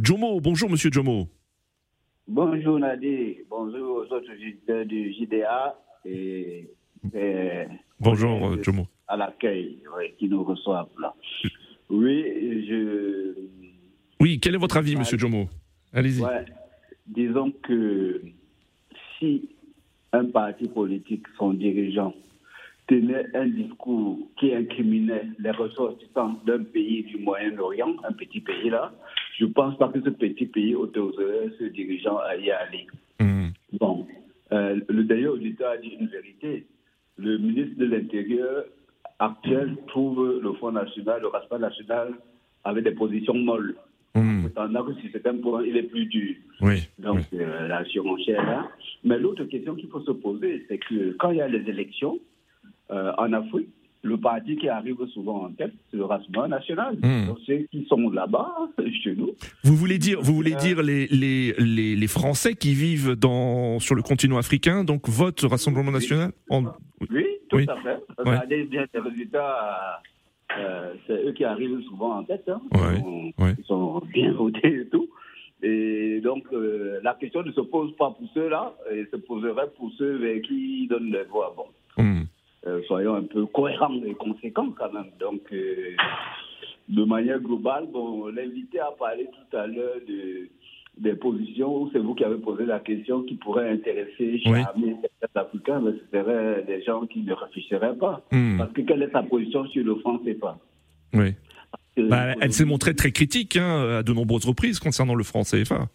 Jomo. 0.02 0.39
Bonjour 0.41 0.69
Monsieur 0.69 0.91
Jomo. 0.91 1.28
Bonjour 2.34 2.80
Nadi, 2.80 3.39
bonjour 3.50 3.98
aux 3.98 4.13
autres 4.13 4.32
visiteurs 4.39 4.86
du 4.86 5.12
JDA 5.12 5.76
et, 6.06 6.70
bonjour 8.00 8.63
Jomo. 8.63 8.88
À 9.10 9.17
l'accueil 9.17 9.84
qui 10.17 10.30
nous 10.30 10.41
reçoivent 10.41 10.88
là. 10.98 11.13
Oui, 11.89 12.65
je. 12.70 13.34
Oui, 14.22 14.39
quel 14.39 14.56
est 14.56 14.58
votre 14.58 14.78
avis, 14.78 14.96
Monsieur 14.96 15.17
Jomo? 15.17 15.50
Allez-y. 15.91 16.24
disons 17.06 17.52
que 17.63 18.22
si 19.20 19.50
un 20.13 20.24
parti 20.24 20.70
politique, 20.70 21.26
son 21.38 21.52
dirigeant, 21.52 22.13
tenait 22.88 23.26
un 23.36 23.48
discours 23.48 24.20
qui 24.39 24.56
incriminait 24.56 25.28
les 25.38 25.52
ressortissants 25.52 26.39
d'un 26.46 26.63
pays 26.63 27.04
du 27.04 27.17
Moyen-Orient, 27.17 27.94
un 28.08 28.13
petit 28.13 28.39
pays 28.39 28.70
là, 28.70 28.94
je 29.41 29.47
ne 29.47 29.54
pense 29.54 29.75
pas 29.77 29.88
que 29.88 29.99
ce 30.01 30.10
petit 30.12 30.45
pays 30.45 30.75
autoriserait 30.75 31.49
ce 31.58 31.63
dirigeant 31.63 32.17
à 32.17 32.36
y 32.36 32.51
aller. 32.51 32.86
Hmm. 33.19 33.47
Bon, 33.80 34.06
euh, 34.51 34.80
le 34.88 35.04
d'ailleurs 35.04 35.34
auditeur 35.34 35.71
a 35.71 35.77
dit 35.77 35.97
une 35.99 36.06
vérité. 36.06 36.67
Le 37.17 37.39
ministre 37.39 37.80
de 37.80 37.86
l'Intérieur 37.86 38.65
actuel 39.17 39.77
trouve 39.88 40.39
le 40.43 40.54
Front 40.54 40.71
National, 40.71 41.21
le 41.21 41.27
Rassemblement 41.27 41.69
National, 41.69 42.13
avec 42.63 42.84
des 42.84 42.91
positions 42.91 43.34
molles. 43.34 43.75
Mmh. 44.13 44.49
que 44.49 44.93
si 45.01 45.10
c'est 45.12 45.25
un 45.25 45.38
point, 45.38 45.63
il 45.65 45.75
est 45.75 45.84
plus 45.84 46.06
dur. 46.06 46.36
Oui, 46.60 46.88
Donc, 46.99 47.21
euh, 47.34 47.67
la 47.67 47.84
surenchère 47.86 48.45
là. 48.45 48.69
Mais 49.04 49.17
l'autre 49.17 49.45
question 49.45 49.73
qu'il 49.73 49.89
faut 49.89 50.01
se 50.01 50.12
poser, 50.12 50.65
c'est 50.67 50.77
que 50.77 51.13
quand 51.13 51.32
il 51.32 51.38
y 51.38 51.41
a 51.41 51.47
les 51.47 51.67
élections 51.67 52.19
euh, 52.91 53.12
en 53.17 53.34
Afrique, 53.34 53.69
le 54.04 54.18
parti 54.18 54.56
qui 54.56 54.68
arrive 54.68 54.98
souvent 55.14 55.46
en 55.46 55.52
tête, 55.52 55.74
c'est 55.90 55.98
le 55.98 56.06
Rassemblement 56.06 56.48
national. 56.48 56.98
Hmm. 57.02 57.28
Donc, 57.28 57.38
ceux 57.46 57.68
qui 57.72 57.86
sont 57.86 58.10
là-bas, 58.10 58.52
chez 59.04 59.16
nous. 59.16 59.32
Vous 59.64 59.76
voulez 59.76 60.00
dire, 60.00 60.20
vous 60.22 60.34
voulez 60.34 60.56
dire 60.56 60.82
les, 60.82 61.08
les, 61.08 61.54
les, 61.58 61.96
les, 61.96 62.08
Français 62.08 62.56
qui 62.56 62.74
vivent 62.74 63.16
dans, 63.16 63.80
sur 63.80 63.96
le 63.96 64.02
continent 64.02 64.38
africain, 64.38 64.84
donc 64.84 65.08
votent 65.08 65.42
Rassemblement 65.42 65.92
national 65.92 66.32
oui, 67.10 67.26
tout 67.50 67.58
à 67.58 67.78
fait. 67.82 67.98
Ouais. 68.24 68.48
des, 68.48 68.66
des 68.66 69.00
résultats, 69.00 70.02
euh, 70.58 70.94
c'est 71.08 71.26
eux 71.26 71.32
qui 71.32 71.44
arrivent 71.44 71.82
souvent 71.90 72.20
en 72.20 72.24
tête. 72.24 72.48
Hein. 72.48 72.62
Ils 73.40 73.66
sont 73.66 74.02
bien 74.14 74.32
votés 74.38 74.82
et 74.82 74.88
tout. 74.88 75.10
Et 75.64 76.22
donc, 76.22 76.44
euh, 76.54 77.00
la 77.04 77.14
question 77.16 77.44
ne 77.44 77.52
se 77.52 77.62
pose 77.62 77.96
pas 77.96 78.12
pour 78.12 78.28
ceux-là, 78.34 78.74
elle 78.90 79.08
se 79.12 79.18
poserait 79.18 79.70
pour 79.78 79.92
ceux 79.98 80.20
qui 80.40 80.88
donnent 80.88 81.12
les 81.12 81.24
voix. 81.24 81.54
Bon. 81.56 81.66
Euh, 82.67 82.82
soyons 82.88 83.15
un 83.15 83.24
peu 83.24 83.47
cohérents 83.47 84.04
et 84.06 84.13
conséquents 84.13 84.71
quand 84.78 84.93
même. 84.93 85.12
Donc, 85.19 85.41
euh, 85.52 85.95
de 86.89 87.04
manière 87.04 87.39
globale, 87.39 87.88
bon, 87.91 88.28
l'invité 88.28 88.80
a 88.80 88.91
parlé 89.00 89.26
tout 89.26 89.58
à 89.58 89.65
l'heure 89.65 89.95
de, 90.08 90.47
des 90.97 91.15
positions 91.15 91.82
où 91.82 91.89
c'est 91.91 92.00
vous 92.00 92.13
qui 92.13 92.24
avez 92.24 92.38
posé 92.38 92.65
la 92.65 92.80
question 92.80 93.24
qui 93.24 93.36
pourrait 93.36 93.71
intéresser 93.71 94.38
jamais 94.39 94.95
certains 95.19 95.41
Africains, 95.41 95.82
mais 95.82 95.91
ce 95.93 96.17
seraient 96.17 96.63
des 96.63 96.84
gens 96.84 97.08
qui 97.08 97.21
ne 97.21 97.34
réfléchiraient 97.34 97.95
pas. 97.95 98.21
Hmm. 98.32 98.58
Parce 98.60 98.71
que 98.74 98.82
quelle 98.82 99.02
est 99.02 99.12
sa 99.12 99.24
position 99.24 99.65
sur 99.67 99.84
le 99.84 99.95
franc 99.95 100.19
CFA 100.19 100.58
Oui. 101.13 101.34
Bah, 101.97 102.36
elle 102.39 102.54
s'est 102.54 102.65
montrée 102.65 102.95
très 102.95 103.12
critique 103.12 103.58
hein, 103.58 103.97
à 104.00 104.04
de 104.04 104.13
nombreuses 104.13 104.45
reprises 104.45 104.80
concernant 104.80 105.15
le 105.15 105.24
franc 105.24 105.41
CFA. 105.41 105.88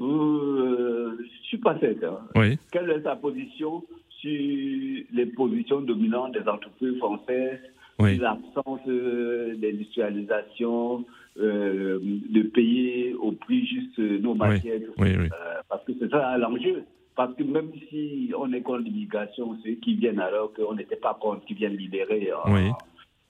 Euh, 0.00 1.16
je 1.16 1.22
ne 1.22 1.44
suis 1.44 1.58
pas 1.58 1.78
certain. 1.78 2.18
Oui. 2.34 2.58
Quelle 2.72 2.90
est 2.90 3.02
sa 3.02 3.16
position 3.16 3.84
les 4.24 5.26
positions 5.26 5.80
dominantes 5.80 6.32
des 6.32 6.48
entreprises 6.48 6.98
françaises, 6.98 7.60
l'absence 7.98 8.80
euh, 8.88 9.54
d'industrialisation, 9.56 11.04
euh, 11.38 11.98
de 12.02 12.42
payer 12.42 13.14
au 13.14 13.32
prix 13.32 13.66
juste 13.66 13.98
nos 13.98 14.34
matières, 14.34 14.80
euh, 15.00 15.28
parce 15.68 15.84
que 15.84 15.92
c'est 16.00 16.10
ça 16.10 16.36
l'enjeu. 16.38 16.84
Parce 17.16 17.34
que 17.34 17.44
même 17.44 17.70
si 17.90 18.32
on 18.36 18.52
est 18.52 18.62
contre 18.62 18.80
l'immigration, 18.80 19.56
ceux 19.64 19.74
qui 19.74 19.94
viennent 19.94 20.18
alors 20.18 20.52
qu'on 20.52 20.74
n'était 20.74 20.96
pas 20.96 21.14
contre, 21.14 21.44
qui 21.44 21.54
viennent 21.54 21.76
libérer 21.76 22.30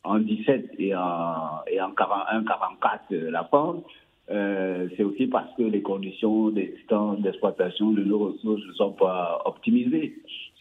en, 0.05 0.19
17 0.19 0.71
et 0.79 0.95
en, 0.95 1.61
et 1.71 1.81
en 1.81 1.91
41, 1.91 2.45
44 2.45 3.15
la 3.31 3.45
France, 3.45 3.85
euh, 4.31 4.89
c'est 4.97 5.03
aussi 5.03 5.27
parce 5.27 5.55
que 5.57 5.63
les 5.63 5.83
conditions 5.83 6.51
d'exploitation 6.51 7.91
de 7.91 8.03
nos 8.03 8.19
ressources 8.31 8.63
ne 8.67 8.73
sont 8.73 8.93
pas 8.93 9.43
optimisées. 9.45 10.15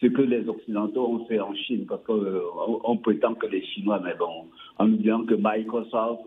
Ce 0.04 0.08
que 0.10 0.22
les 0.22 0.50
Occidentaux 0.50 1.08
ont 1.08 1.26
fait 1.28 1.40
en 1.40 1.56
Chine, 1.56 1.86
parce 1.88 2.04
qu'on 2.04 2.22
euh, 2.22 2.96
prétend 3.02 3.36
que 3.36 3.48
les 3.48 3.64
Chinois, 3.68 4.02
mais 4.04 4.16
bon, 4.16 4.48
en 4.78 4.92
oubliant 4.92 5.24
que 5.24 5.36
Microsoft 5.36 6.24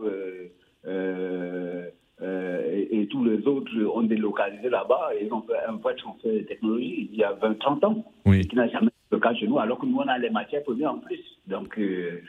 euh, 0.87 1.91
et, 2.23 3.01
et, 3.03 3.07
tous 3.09 3.23
les 3.23 3.47
autres 3.47 3.71
ont 3.95 4.03
délocalisé 4.03 4.71
là-bas 4.71 5.11
et 5.15 5.27
ils 5.27 5.33
ont 5.33 5.43
fait 5.43 5.59
un 5.69 5.77
vrai 5.77 5.95
transfert 5.97 6.33
de 6.33 6.39
technologie 6.39 7.11
il 7.13 7.19
y 7.19 7.23
a 7.23 7.35
20-30 7.35 7.85
ans, 7.85 8.05
oui. 8.25 8.49
qui 8.49 8.57
n'a 8.57 8.67
jamais 8.69 8.87
été 8.87 8.95
le 9.11 9.19
cas 9.19 9.35
chez 9.35 9.47
nous, 9.47 9.59
alors 9.59 9.79
que 9.79 9.85
nous, 9.85 9.99
on 9.99 10.09
a 10.09 10.17
les 10.17 10.31
matières 10.31 10.63
premières 10.63 10.93
en 10.93 10.99
plus. 10.99 11.21
Donc, 11.47 11.79
euh, 11.79 12.23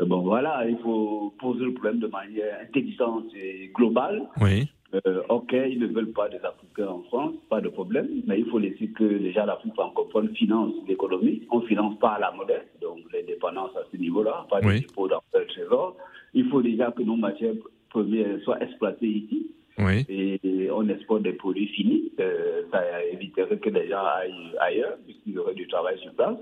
bon, 0.00 0.22
voilà, 0.22 0.66
il 0.68 0.78
faut 0.78 1.32
poser 1.38 1.64
le 1.64 1.74
problème 1.74 2.00
de 2.00 2.08
manière 2.08 2.58
intelligente 2.60 3.26
et 3.36 3.70
globale. 3.72 4.22
Oui. 4.40 4.68
Euh, 4.94 5.22
ok, 5.28 5.52
ils 5.52 5.78
ne 5.78 5.86
veulent 5.86 6.12
pas 6.12 6.28
des 6.28 6.38
Africains 6.38 6.88
en 6.88 7.02
France, 7.04 7.34
pas 7.48 7.60
de 7.60 7.68
problème, 7.68 8.08
mais 8.26 8.38
il 8.40 8.46
faut 8.46 8.58
laisser 8.58 8.88
que 8.88 9.04
déjà 9.04 9.46
l'Afrique 9.46 9.74
francophone 9.74 10.34
finance 10.34 10.72
l'économie. 10.86 11.42
On 11.50 11.60
ne 11.60 11.66
finance 11.66 11.98
pas 11.98 12.10
à 12.10 12.18
la 12.18 12.32
modèle, 12.32 12.66
donc 12.80 12.98
les 13.12 13.22
dépendances 13.22 13.74
à 13.76 13.84
ce 13.90 13.96
niveau-là, 13.96 14.46
pas 14.50 14.60
de 14.60 14.70
dépôt 14.70 15.08
dans 15.08 15.22
le 15.34 15.46
trésor. 15.46 15.96
Il 16.34 16.48
faut 16.48 16.62
déjà 16.62 16.90
que 16.90 17.02
nos 17.02 17.16
matières 17.16 17.54
premières 17.88 18.38
soient 18.44 18.62
exploitées 18.62 19.08
ici. 19.08 19.50
Oui. 19.78 20.04
Et 20.10 20.70
on 20.70 20.86
exporte 20.88 21.22
des 21.22 21.32
produits 21.32 21.68
finis. 21.68 22.12
Euh, 22.20 22.62
ça 22.70 23.02
éviterait 23.04 23.56
que 23.56 23.70
les 23.70 23.88
gens 23.88 24.04
aillent 24.04 24.54
ailleurs, 24.60 24.98
puisqu'il 25.06 25.32
y 25.32 25.38
aurait 25.38 25.54
du 25.54 25.66
travail 25.66 25.98
sur 26.00 26.12
place. 26.12 26.36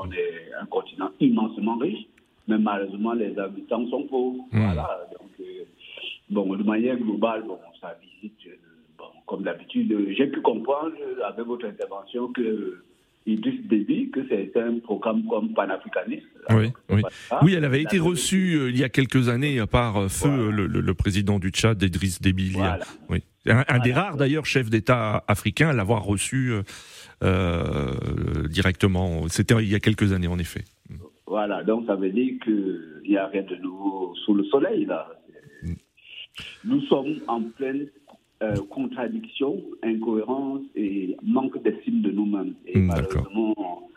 on 0.00 0.10
est 0.12 0.52
un 0.60 0.66
continent 0.66 1.10
immensement 1.20 1.76
riche 1.78 2.06
mais 2.48 2.58
malheureusement, 2.58 3.12
les 3.12 3.38
habitants 3.38 3.86
sont 3.88 4.04
pauvres. 4.04 4.42
Hmm. 4.50 4.64
Voilà. 4.64 5.06
Donc, 5.12 5.28
euh, 5.40 5.64
bon, 6.30 6.54
de 6.56 6.62
manière 6.62 6.96
globale, 6.96 7.44
bon, 7.46 7.58
ça 7.80 7.96
visite, 8.00 8.38
euh, 8.46 8.56
bon, 8.98 9.06
comme 9.26 9.42
d'habitude, 9.42 9.92
euh, 9.92 10.12
j'ai 10.16 10.26
pu 10.26 10.40
comprendre 10.40 10.92
avec 11.26 11.46
votre 11.46 11.66
intervention 11.66 12.28
que 12.32 12.82
Idriss 13.26 13.66
Déby, 13.66 14.10
que 14.10 14.20
c'est 14.28 14.56
un 14.56 14.78
programme 14.78 15.24
comme 15.28 15.52
panafricaniste. 15.52 16.24
Oui, 16.50 16.72
oui. 16.90 17.02
oui, 17.42 17.54
elle 17.54 17.64
avait 17.64 17.82
été 17.82 17.98
reçue 17.98 18.70
il 18.70 18.78
y 18.78 18.84
a 18.84 18.88
quelques 18.88 19.28
années 19.28 19.62
par 19.70 20.10
feu 20.10 20.50
le, 20.50 20.94
président 20.94 21.38
du 21.38 21.50
Tchad, 21.50 21.82
Idriss 21.82 22.22
Déby. 22.22 22.52
Voilà. 22.52 22.78
Oui. 23.10 23.22
Un, 23.46 23.78
des 23.80 23.92
rares 23.92 24.16
d'ailleurs 24.16 24.46
chefs 24.46 24.70
d'État 24.70 25.24
africains 25.26 25.68
à 25.68 25.72
l'avoir 25.72 26.04
reçu 26.04 26.52
euh, 27.22 27.92
directement. 28.48 29.28
C'était 29.28 29.54
il 29.60 29.68
y 29.68 29.74
a 29.74 29.80
quelques 29.80 30.12
années 30.12 30.28
en 30.28 30.38
effet. 30.38 30.64
Voilà, 31.26 31.62
donc 31.62 31.86
ça 31.86 31.94
veut 31.94 32.10
dire 32.10 32.34
qu'il 32.42 33.02
n'y 33.06 33.16
a 33.16 33.26
rien 33.26 33.42
de 33.42 33.56
nouveau 33.56 34.14
sous 34.24 34.34
le 34.34 34.44
soleil, 34.44 34.86
là. 34.86 35.06
Nous 36.64 36.80
sommes 36.82 37.16
en 37.26 37.42
pleine 37.42 37.86
euh, 38.42 38.56
contradiction, 38.70 39.62
incohérence 39.82 40.62
et 40.76 41.16
manque 41.22 41.62
d'estime 41.62 42.02
de 42.02 42.10
nous-mêmes. 42.10 42.54
Et 42.66 42.78
malheureusement, 42.78 43.88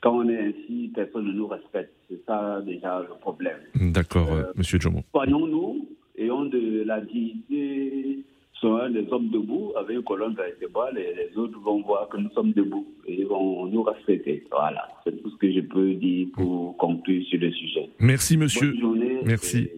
quand 0.00 0.18
on 0.18 0.28
est 0.28 0.38
ainsi, 0.38 0.90
personne 0.94 1.26
ne 1.26 1.32
nous 1.32 1.46
respecte. 1.46 1.92
C'est 2.08 2.24
ça 2.26 2.60
déjà 2.64 3.00
le 3.00 3.18
problème. 3.20 3.58
D'accord, 3.74 4.32
euh, 4.32 4.44
Monsieur 4.56 4.78
Jomo. 4.80 5.02
Soignons-nous, 5.12 5.88
ayons 6.16 6.46
de 6.46 6.82
la 6.84 7.00
dignité 7.00 8.24
sont 8.60 8.88
des 8.90 9.06
hommes 9.10 9.30
debout 9.30 9.72
avec 9.76 9.96
une 9.96 10.02
colonne 10.02 10.34
vertébrale 10.34 10.98
et 10.98 11.14
les 11.14 11.36
autres 11.38 11.58
vont 11.60 11.82
voir 11.82 12.08
que 12.08 12.18
nous 12.18 12.30
sommes 12.30 12.52
debout 12.52 12.86
et 13.06 13.24
vont 13.24 13.66
nous 13.66 13.82
respecter. 13.82 14.44
Voilà, 14.50 14.88
c'est 15.04 15.22
tout 15.22 15.30
ce 15.30 15.36
que 15.36 15.50
je 15.50 15.60
peux 15.60 15.94
dire 15.94 16.28
pour 16.34 16.76
conclure 16.76 17.24
sur 17.26 17.40
le 17.40 17.50
sujet. 17.52 17.88
Merci 17.98 18.36
monsieur. 18.36 18.72
Bonne 18.72 18.80
journée. 18.80 19.20
Merci. 19.24 19.70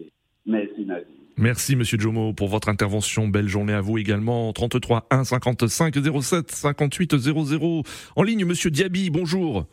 Merci 0.45 0.85
Nadia. 0.85 1.22
Merci 1.37 1.75
Monsieur 1.75 1.97
Jomo 1.99 2.33
pour 2.33 2.47
votre 2.47 2.69
intervention. 2.69 3.27
Belle 3.27 3.47
journée 3.47 3.73
à 3.73 3.81
vous 3.81 3.97
également. 3.97 4.53
33 4.53 5.07
1 5.09 5.23
55 5.23 5.95
07 6.21 6.51
58 6.51 7.17
00. 7.17 7.83
En 8.15 8.23
ligne, 8.23 8.45
Monsieur 8.45 8.69
Diaby, 8.69 9.09
bonjour. 9.09 9.65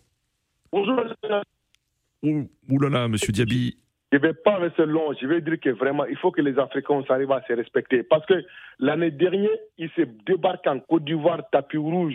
Bonjour. 0.73 1.03
Ouh, 2.23 2.79
là 2.81 2.89
là, 2.89 3.09
Monsieur 3.09 3.33
Diaby. 3.33 3.77
je 4.13 4.17
ne 4.19 4.23
vais 4.23 4.33
pas 4.33 4.57
rester 4.57 4.87
long. 4.87 5.13
Je 5.21 5.27
vais 5.27 5.41
dire 5.41 5.61
que 5.61 5.71
vraiment, 5.71 6.05
il 6.07 6.17
faut 6.17 6.31
que 6.31 6.41
les 6.41 6.59
Africains 6.59 7.03
s'arrivent 7.07 7.33
à 7.33 7.43
se 7.47 7.53
respecter. 7.53 8.03
Parce 8.03 8.25
que 8.27 8.43
l'année 8.79 9.11
dernière, 9.11 9.51
ils 9.79 9.91
se 9.97 10.03
débarquent 10.27 10.67
en 10.67 10.81
Côte 10.81 11.05
d'Ivoire, 11.05 11.43
tapis 11.53 11.77
rouge. 11.77 12.15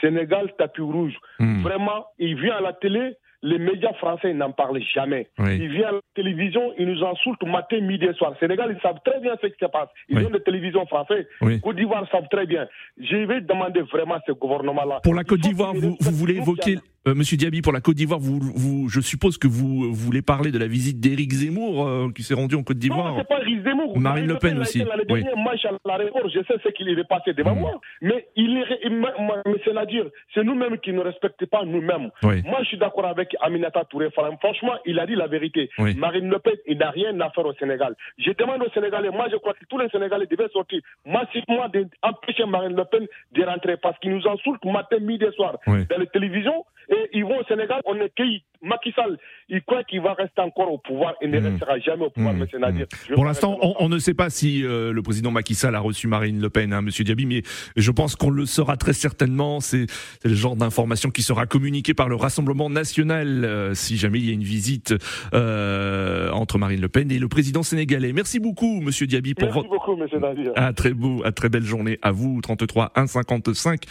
Sénégal, 0.00 0.52
tapis 0.58 0.80
rouge. 0.80 1.14
Hmm. 1.38 1.62
Vraiment, 1.62 2.06
ils 2.18 2.34
viennent 2.40 2.52
à 2.52 2.60
la 2.60 2.72
télé, 2.72 3.14
les 3.46 3.58
médias 3.58 3.92
français 3.94 4.34
n'en 4.34 4.50
parlent 4.50 4.82
jamais. 4.92 5.28
Ils 5.38 5.68
viennent 5.68 5.84
à 5.84 5.92
la 5.92 6.00
télévision, 6.14 6.72
ils 6.78 6.86
nous 6.86 7.04
insultent 7.04 7.44
matin, 7.44 7.80
midi 7.80 8.04
et 8.04 8.12
soir. 8.14 8.34
Sénégal, 8.40 8.74
ils 8.76 8.82
savent 8.82 8.98
très 9.04 9.20
bien 9.20 9.34
ce 9.40 9.46
qui 9.46 9.58
se 9.60 9.66
passe. 9.66 9.88
Ils 10.08 10.18
ont 10.18 10.30
des 10.30 10.42
télévisions 10.42 10.84
françaises. 10.86 11.26
Côte 11.62 11.76
d'Ivoire 11.76 12.06
savent 12.10 12.28
très 12.30 12.46
bien. 12.46 12.66
Je 12.98 13.16
vais 13.16 13.40
demander 13.40 13.82
vraiment 13.82 14.14
à 14.14 14.20
ce 14.26 14.32
gouvernement-là. 14.32 15.00
Pour 15.04 15.14
la 15.14 15.24
Côte 15.24 15.40
d'Ivoire, 15.40 15.74
vous, 15.74 15.96
vous 16.00 16.10
voulez 16.10 16.36
évoquer 16.36 16.78
euh, 17.06 17.14
Monsieur 17.14 17.36
Diaby, 17.36 17.62
pour 17.62 17.72
la 17.72 17.80
Côte 17.80 17.94
d'Ivoire, 17.94 18.18
vous, 18.18 18.40
vous, 18.40 18.88
je 18.88 19.00
suppose 19.00 19.38
que 19.38 19.46
vous, 19.46 19.92
voulez 19.92 20.22
parler 20.22 20.50
de 20.50 20.58
la 20.58 20.66
visite 20.66 20.98
d'Éric 20.98 21.32
Zemmour 21.32 21.86
euh, 21.86 22.08
qui 22.14 22.24
s'est 22.24 22.34
rendu 22.34 22.56
en 22.56 22.64
Côte 22.64 22.78
d'Ivoire. 22.78 23.12
Non, 23.12 23.18
c'est 23.18 23.28
pas 23.28 23.40
Éric 23.42 23.62
Zemmour. 23.62 23.96
Marine 23.98 24.26
Le 24.26 24.38
Pen, 24.38 24.58
aussi. 24.58 24.80
La 24.80 24.96
oui. 25.08 25.24
match 25.44 25.64
à 25.66 25.70
l'aéroport, 25.84 26.28
je 26.28 26.40
sais 26.40 26.58
ce 26.64 26.68
qu'il 26.70 26.88
est 26.88 27.08
passé 27.08 27.32
devant 27.32 27.54
mmh. 27.54 27.60
moi. 27.60 27.80
Mais 28.02 28.26
il 28.34 28.56
est, 28.56 28.90
mais 28.90 29.60
c'est 29.64 29.76
à 29.76 29.86
dire, 29.86 30.06
c'est 30.34 30.42
nous-mêmes 30.42 30.78
qui 30.78 30.92
ne 30.92 31.00
respectons 31.00 31.46
pas 31.46 31.64
nous-mêmes. 31.64 32.10
Moi, 32.22 32.58
je 32.62 32.66
suis 32.66 32.78
d'accord 32.78 33.06
avec 33.06 33.35
Aminata 33.40 33.84
Touré. 33.84 34.10
Franchement, 34.10 34.74
il 34.84 34.98
a 34.98 35.06
dit 35.06 35.14
la 35.14 35.26
vérité. 35.26 35.70
Marine 35.96 36.28
Le 36.28 36.38
Pen, 36.38 36.54
il 36.66 36.78
n'a 36.78 36.90
rien 36.90 37.18
à 37.20 37.30
faire 37.30 37.46
au 37.46 37.54
Sénégal. 37.54 37.94
Je 38.18 38.30
demande 38.32 38.62
aux 38.62 38.70
Sénégalais, 38.70 39.10
moi, 39.10 39.26
je 39.30 39.36
crois 39.36 39.54
que 39.54 39.64
tous 39.68 39.78
les 39.78 39.88
Sénégalais 39.88 40.26
devaient 40.26 40.48
sortir 40.48 40.80
massivement 41.04 41.68
d'empêcher 41.68 42.44
Marine 42.46 42.76
Le 42.76 42.84
Pen 42.84 43.06
de 43.32 43.42
rentrer 43.44 43.76
parce 43.76 43.98
qu'il 43.98 44.12
nous 44.14 44.26
insulte 44.28 44.64
matin, 44.64 44.98
midi 45.00 45.24
et 45.24 45.32
soir 45.32 45.56
dans 45.66 45.98
les 45.98 46.06
télévisions 46.08 46.64
et 46.88 47.10
ils 47.12 47.24
vont 47.24 47.38
au 47.38 47.44
Sénégal, 47.44 47.80
on 47.84 47.96
est 47.96 48.14
cueilli. 48.14 48.42
Macky 48.62 48.92
Sall, 48.92 49.18
il 49.48 49.62
croit 49.62 49.84
qu'il 49.84 50.00
va 50.00 50.14
rester 50.14 50.40
encore 50.40 50.72
au 50.72 50.78
pouvoir 50.78 51.14
et 51.20 51.28
ne 51.28 51.38
hmm. 51.38 51.46
restera 51.46 51.78
jamais 51.78 52.06
au 52.06 52.10
pouvoir, 52.10 52.34
mmh. 52.34 52.38
monsieur 52.38 52.58
Nadir. 52.58 52.86
Pour 53.14 53.24
l'instant, 53.24 53.58
on, 53.60 53.88
ne 53.88 53.98
sait 53.98 54.14
pas 54.14 54.30
si 54.30 54.64
euh, 54.64 54.92
le 54.92 55.02
président 55.02 55.30
Macky 55.30 55.54
Sall 55.54 55.74
a 55.74 55.80
reçu 55.80 56.08
Marine 56.08 56.40
Le 56.40 56.50
Pen, 56.50 56.72
hein, 56.72 56.82
monsieur 56.82 57.04
Diaby, 57.04 57.26
mais 57.26 57.42
je 57.76 57.90
pense 57.90 58.16
qu'on 58.16 58.30
le 58.30 58.46
saura 58.46 58.76
très 58.76 58.92
certainement. 58.92 59.60
C'est 59.60 59.86
le 60.24 60.34
genre 60.34 60.56
d'information 60.56 61.10
qui 61.10 61.22
sera 61.22 61.46
communiquée 61.46 61.94
par 61.94 62.08
le 62.08 62.16
Rassemblement 62.16 62.70
national 62.70 63.44
euh, 63.44 63.74
si 63.74 63.96
jamais 63.96 64.18
il 64.18 64.26
y 64.26 64.30
a 64.30 64.34
une 64.34 64.42
visite 64.42 64.94
euh, 65.34 66.30
entre 66.30 66.58
Marine 66.58 66.80
Le 66.80 66.88
Pen 66.88 67.10
et 67.10 67.18
le 67.18 67.28
président 67.28 67.62
sénégalais. 67.62 68.12
Merci 68.12 68.40
beaucoup, 68.40 68.80
monsieur 68.80 69.06
Diaby, 69.06 69.34
pour 69.34 69.52
Merci 69.52 69.68
beaucoup, 69.68 69.96
monsieur 69.96 70.18
Nadir. 70.18 70.52
À 70.56 70.72
très 70.72 70.92
beau, 70.92 71.22
à 71.24 71.32
très 71.32 71.48
belle 71.48 71.64
journée 71.64 71.98
à 72.02 72.10
vous. 72.10 72.40
33 72.40 72.92
1 72.94 73.06
55 73.06 73.82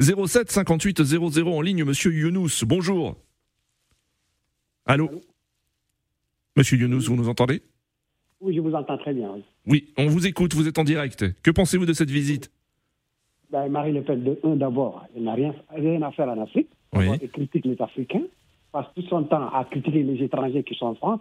07 0.00 0.50
58 0.50 1.02
00 1.02 1.52
en 1.52 1.60
ligne, 1.60 1.84
monsieur 1.84 2.12
Younous. 2.42 2.64
Bonjour. 2.66 3.16
Allô, 4.86 5.08
Monsieur 6.56 6.76
Younous, 6.76 7.02
vous 7.02 7.16
nous 7.16 7.28
entendez 7.28 7.62
Oui, 8.40 8.54
je 8.54 8.60
vous 8.60 8.74
entends 8.74 8.98
très 8.98 9.14
bien. 9.14 9.30
Oui. 9.66 9.92
on 9.96 10.06
vous 10.06 10.26
écoute, 10.26 10.54
vous 10.54 10.66
êtes 10.66 10.78
en 10.78 10.84
direct. 10.84 11.24
Que 11.42 11.50
pensez-vous 11.52 11.86
de 11.86 11.92
cette 11.92 12.10
visite 12.10 12.50
ben, 13.50 13.68
Marie 13.68 13.92
Le 13.92 14.02
Pen, 14.02 14.36
d'abord, 14.56 15.06
elle 15.14 15.24
n'a 15.24 15.34
rien, 15.34 15.54
rien, 15.70 16.02
à 16.02 16.10
faire 16.10 16.28
en 16.28 16.42
Afrique. 16.42 16.68
Elle 16.92 17.30
critique 17.30 17.64
les 17.64 17.80
Africains, 17.80 18.24
passe 18.72 18.86
tout 18.96 19.02
son 19.02 19.22
temps 19.24 19.48
à 19.48 19.64
critiquer 19.70 20.02
les 20.02 20.22
étrangers 20.24 20.64
qui 20.64 20.74
sont 20.74 20.86
en 20.86 20.94
France. 20.94 21.20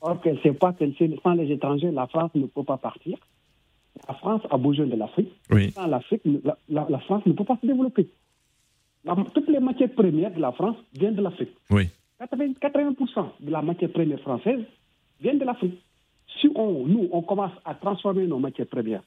Or 0.00 0.20
qu'elle 0.20 0.36
ne 0.36 0.40
sait 0.40 0.52
pas 0.52 0.72
que 0.72 0.84
sans 1.22 1.34
les 1.34 1.50
étrangers, 1.50 1.90
la 1.90 2.06
France 2.06 2.30
ne 2.34 2.46
peut 2.46 2.64
pas 2.64 2.76
partir. 2.76 3.18
La 4.08 4.14
France 4.14 4.42
a 4.50 4.58
besoin 4.58 4.86
de 4.86 4.96
l'Afrique. 4.96 5.32
Sans 5.74 5.86
l'Afrique, 5.86 6.22
la, 6.68 6.98
France 7.00 7.26
ne 7.26 7.32
peut 7.32 7.44
pas 7.44 7.58
se 7.60 7.66
développer. 7.66 8.08
Toutes 9.34 9.48
les 9.48 9.60
matières 9.60 9.92
premières 9.92 10.32
de 10.32 10.40
la 10.40 10.52
France 10.52 10.76
viennent 10.94 11.14
de 11.14 11.22
l'Afrique. 11.22 11.54
Oui. 11.70 11.88
80%, 12.20 13.26
de 13.40 13.50
la 13.50 13.62
matière 13.62 13.90
première 13.90 14.20
française 14.20 14.60
vient 15.20 15.34
de 15.34 15.44
l'Afrique. 15.44 15.80
Si 16.40 16.48
on, 16.54 16.86
nous, 16.86 17.08
on 17.12 17.22
commence 17.22 17.52
à 17.64 17.74
transformer 17.74 18.26
nos 18.26 18.38
matières 18.38 18.66
premières, 18.68 19.02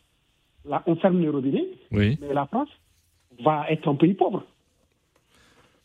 là, 0.66 0.84
on 0.86 0.96
ferme 0.96 1.22
les 1.22 1.30
robinets, 1.30 1.68
mais 1.92 2.18
la 2.34 2.46
France 2.46 2.70
va 3.44 3.66
être 3.70 3.88
un 3.88 3.96
pays 3.96 4.14
pauvre. 4.14 4.44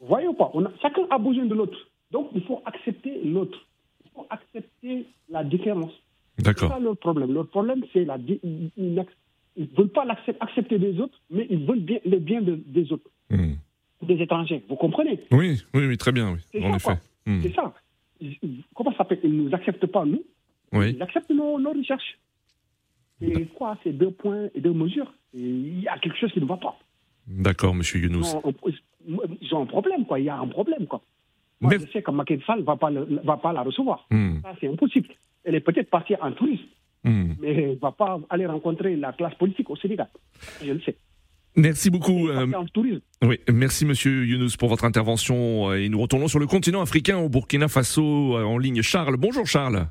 Voyez 0.01 0.29
pas, 0.35 0.51
chacun 0.81 1.03
a 1.11 1.19
besoin 1.19 1.47
de 1.47 1.55
l'autre. 1.55 1.79
Donc, 2.11 2.31
il 2.35 2.43
faut 2.43 2.63
accepter 2.65 3.23
l'autre. 3.25 3.59
Il 4.05 4.11
faut 4.13 4.27
accepter 4.31 5.07
la 5.29 5.45
différence. 5.45 5.93
D'accord. 6.39 6.69
C'est 6.69 6.75
ça 6.75 6.81
leur 6.81 6.97
problème. 6.97 7.33
Leur 7.33 7.47
problème, 7.49 7.85
c'est 7.93 8.05
la. 8.05 8.17
Ils 8.17 8.71
ne 9.57 9.77
veulent 9.77 9.89
pas 9.89 10.07
accepter 10.41 10.79
des 10.79 10.99
autres, 11.01 11.21
mais 11.31 11.47
ils 11.51 11.65
veulent 11.67 11.81
bien, 11.81 11.99
le 12.05 12.19
bien 12.19 12.41
des 12.43 12.93
autres. 12.93 13.11
Des 14.03 14.23
étrangers. 14.23 14.65
Vous 14.69 14.77
comprenez 14.77 15.21
Oui, 15.31 15.63
oui, 15.75 15.87
oui, 15.87 15.97
très 15.99 16.13
bien, 16.13 16.33
oui. 16.33 16.63
En 16.65 16.75
effet. 16.75 16.99
Hmm. 17.27 17.41
C'est 17.43 17.55
ça. 17.55 17.75
Comment 18.75 18.93
ça 18.93 18.99
s'appelle? 18.99 19.21
Ils 19.25 19.37
ne 19.37 19.43
nous 19.49 19.55
acceptent 19.55 19.87
pas, 19.87 20.05
nous. 20.05 20.23
Ils 20.73 21.03
acceptent 21.03 21.31
nos, 21.31 21.57
recherches. 21.57 22.19
Et 23.21 23.45
quoi 23.47 23.77
C'est 23.83 23.93
deux 23.93 24.11
points 24.11 24.49
et 24.55 24.61
deux 24.61 24.73
mesures. 24.73 25.13
Il 25.35 25.81
y 25.81 25.89
a 25.89 25.99
quelque 25.99 26.17
chose 26.17 26.33
qui 26.33 26.41
ne 26.41 26.47
va 26.47 26.57
pas. 26.57 26.79
D'accord, 27.27 27.75
monsieur 27.75 28.01
Younous. 28.01 28.25
Ils 29.07 29.55
ont 29.55 29.63
un 29.63 29.67
problème, 29.67 30.07
quoi. 30.07 30.19
Il 30.19 30.25
y 30.25 30.29
a 30.29 30.39
un 30.39 30.49
problème, 30.49 30.87
quoi. 30.87 31.03
Moi, 31.61 31.73
je 31.79 31.87
sais 31.93 32.03
que 32.03 32.11
Macky 32.11 32.41
Sall 32.47 32.61
ne 32.61 32.65
va, 32.65 32.77
pas 32.77 32.91
va 32.91 33.37
pas 33.37 33.53
la 33.53 33.63
recevoir. 33.63 34.07
Hmm. 34.11 34.41
Ça, 34.43 34.55
c'est 34.61 34.69
impossible. 34.69 35.09
Elle 35.45 35.55
est 35.55 35.61
peut-être 35.61 35.91
partie 35.91 36.15
en 36.17 36.33
tourisme, 36.33 36.65
hmm. 37.05 37.33
mais 37.39 37.55
elle 37.55 37.71
ne 37.71 37.75
va 37.75 37.93
pas 37.93 38.19
aller 38.31 38.47
rencontrer 38.47 38.97
la 38.97 39.13
classe 39.13 39.35
politique 39.35 39.69
au 39.69 39.77
Sénégal. 39.77 40.09
Je 40.65 40.73
le 40.73 40.81
sais. 40.81 40.97
Merci 41.57 41.91
beaucoup. 41.91 42.29
Euh, 42.29 42.47
oui, 43.23 43.41
merci 43.53 43.85
Monsieur 43.85 44.25
Younous 44.25 44.57
pour 44.59 44.69
votre 44.69 44.85
intervention. 44.85 45.73
Et 45.75 45.89
nous 45.89 46.01
retournons 46.01 46.29
sur 46.29 46.39
le 46.39 46.47
continent 46.47 46.81
africain 46.81 47.19
au 47.19 47.29
Burkina 47.29 47.69
Faso 47.69 48.37
euh, 48.37 48.45
en 48.45 48.59
ligne. 48.59 48.83
Charles, 48.83 49.17
bonjour 49.17 49.47
Charles. 49.47 49.87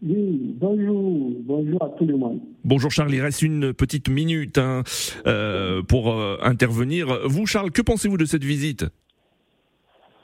Oui, 0.00 0.54
bonjour, 0.60 1.32
bonjour 1.40 1.82
à 1.82 1.88
tout 1.98 2.06
le 2.06 2.16
monde. 2.16 2.40
Bonjour 2.62 2.90
Charles, 2.90 3.12
il 3.14 3.20
reste 3.20 3.42
une 3.42 3.72
petite 3.72 4.08
minute 4.08 4.58
hein, 4.58 4.84
euh, 5.26 5.82
pour 5.82 6.14
intervenir. 6.42 7.18
Vous 7.24 7.46
Charles, 7.46 7.72
que 7.72 7.82
pensez-vous 7.82 8.16
de 8.16 8.24
cette 8.24 8.44
visite? 8.44 8.84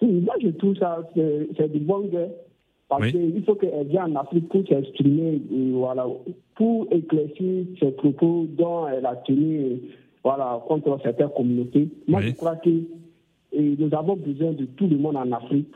Moi 0.00 0.34
je 0.40 0.48
trouve 0.48 0.76
ça, 0.76 0.98
c'est 1.14 1.72
du 1.72 1.80
bon 1.80 2.08
Parce 2.88 3.10
qu'il 3.10 3.42
faut 3.44 3.54
qu'elle 3.54 3.86
vienne 3.86 4.16
en 4.16 4.20
Afrique 4.20 4.48
pour 4.48 4.66
s'exprimer, 4.66 5.40
voilà, 5.72 6.06
pour 6.54 6.86
éclaircir 6.90 7.64
ses 7.80 7.90
propos 7.92 8.46
dont 8.50 8.86
elle 8.88 9.06
a 9.06 9.16
tenu 9.16 9.80
voilà, 10.22 10.62
contre 10.68 10.98
certaines 11.02 11.30
communautés. 11.30 11.88
Moi, 12.06 12.20
je 12.22 12.30
crois 12.32 12.56
que 12.56 12.70
nous 12.70 13.94
avons 13.94 14.16
besoin 14.16 14.52
de 14.52 14.64
tout 14.66 14.86
le 14.86 14.96
monde 14.96 15.16
en 15.16 15.30
Afrique. 15.32 15.72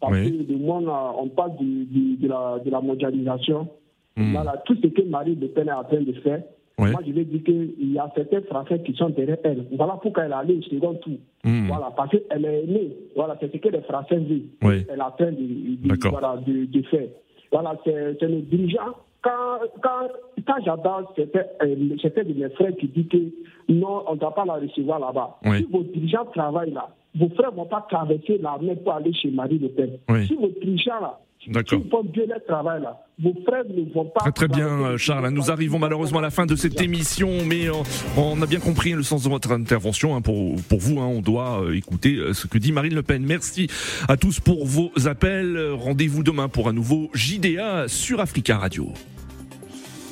Parce 0.00 0.16
que 0.16 0.52
le 0.52 0.58
monde, 0.58 0.88
on 0.88 1.28
parle 1.28 1.56
de, 1.56 2.28
la, 2.28 2.60
de 2.64 2.70
la 2.70 2.80
mondialisation. 2.80 3.68
Hmm. 4.16 4.32
Voilà, 4.32 4.62
tout 4.64 4.76
ce 4.80 4.86
que 4.88 5.02
Marie 5.02 5.34
Le 5.34 5.48
Pen 5.48 5.68
est 5.68 5.72
en 5.72 5.84
train 5.84 6.00
de 6.00 6.12
faire, 6.12 6.42
moi, 6.78 7.00
je 7.04 7.12
vais 7.12 7.24
dire 7.24 7.42
qu'il 7.42 7.92
y 7.92 7.98
a 7.98 8.10
certains 8.14 8.42
Français 8.42 8.80
qui 8.84 8.94
sont 8.94 9.08
derrière 9.10 9.38
elle. 9.42 9.66
Voilà 9.72 9.98
pourquoi 10.00 10.24
elle 10.24 10.32
a 10.32 10.38
allé 10.38 10.58
au 10.58 10.62
second 10.62 10.94
tour. 10.94 11.18
Hmm. 11.44 11.66
Voilà, 11.66 11.92
parce 11.96 12.10
qu'elle 12.10 12.44
est 12.44 12.66
née. 12.66 12.96
Voilà, 13.16 13.36
c'est 13.40 13.52
ce 13.52 13.56
que 13.58 13.68
les 13.68 13.80
Français 13.82 14.18
disent. 14.20 14.46
Elle 14.62 15.00
a 15.00 15.12
train 15.16 15.32
de, 15.32 15.88
de, 15.88 16.08
voilà, 16.08 16.36
de, 16.46 16.66
de, 16.66 16.82
faire. 16.82 17.08
Voilà, 17.50 17.76
c'est 17.84 18.22
le 18.22 18.42
dirigeant. 18.42 18.94
Quand, 19.22 19.58
quand, 19.82 20.08
quand 20.46 20.64
j'adore, 20.64 21.12
c'était 21.16 21.46
euh, 21.62 21.74
de 21.74 22.34
mes 22.34 22.48
frères 22.50 22.76
qui 22.76 22.86
dit 22.86 23.08
que 23.08 23.72
non, 23.72 24.04
on 24.06 24.14
ne 24.14 24.20
doit 24.20 24.34
pas 24.34 24.44
la 24.44 24.54
recevoir 24.54 25.00
là-bas. 25.00 25.38
Si 25.56 25.64
vos 25.64 25.82
dirigeants 25.82 26.26
travaillent 26.26 26.72
là, 26.72 26.88
vos 27.16 27.28
frères 27.30 27.50
ne 27.50 27.56
vont 27.56 27.66
pas 27.66 27.84
traverser 27.90 28.38
la 28.38 28.58
mer 28.62 28.76
pour 28.84 28.92
aller 28.92 29.12
chez 29.12 29.30
Marie 29.30 29.58
Le 29.58 29.68
Pen. 29.70 29.98
Si 30.26 30.34
vos 30.36 30.50
dirigeants 30.60 31.00
là, 31.00 31.18
D'accord. 31.46 31.80
Très, 34.20 34.32
très 34.32 34.48
bien, 34.48 34.96
Charles. 34.96 35.30
Nous 35.30 35.50
arrivons 35.50 35.78
malheureusement 35.78 36.18
à 36.18 36.22
la 36.22 36.30
fin 36.30 36.46
de 36.46 36.56
cette 36.56 36.80
émission, 36.80 37.44
mais 37.46 37.68
on 38.16 38.40
a 38.42 38.46
bien 38.46 38.60
compris 38.60 38.92
le 38.92 39.02
sens 39.02 39.24
de 39.24 39.28
votre 39.28 39.52
intervention. 39.52 40.16
Hein. 40.16 40.20
Pour, 40.20 40.56
pour 40.68 40.78
vous, 40.78 41.00
hein, 41.00 41.06
on 41.06 41.20
doit 41.20 41.62
euh, 41.62 41.74
écouter 41.74 42.16
euh, 42.16 42.32
ce 42.32 42.46
que 42.46 42.58
dit 42.58 42.72
Marine 42.72 42.94
Le 42.94 43.02
Pen. 43.02 43.24
Merci 43.24 43.68
à 44.08 44.16
tous 44.16 44.40
pour 44.40 44.66
vos 44.66 44.90
appels. 45.06 45.58
Rendez-vous 45.72 46.22
demain 46.22 46.48
pour 46.48 46.68
un 46.68 46.72
nouveau 46.72 47.10
JDA 47.14 47.88
sur 47.88 48.20
Africa 48.20 48.58
Radio. 48.58 48.92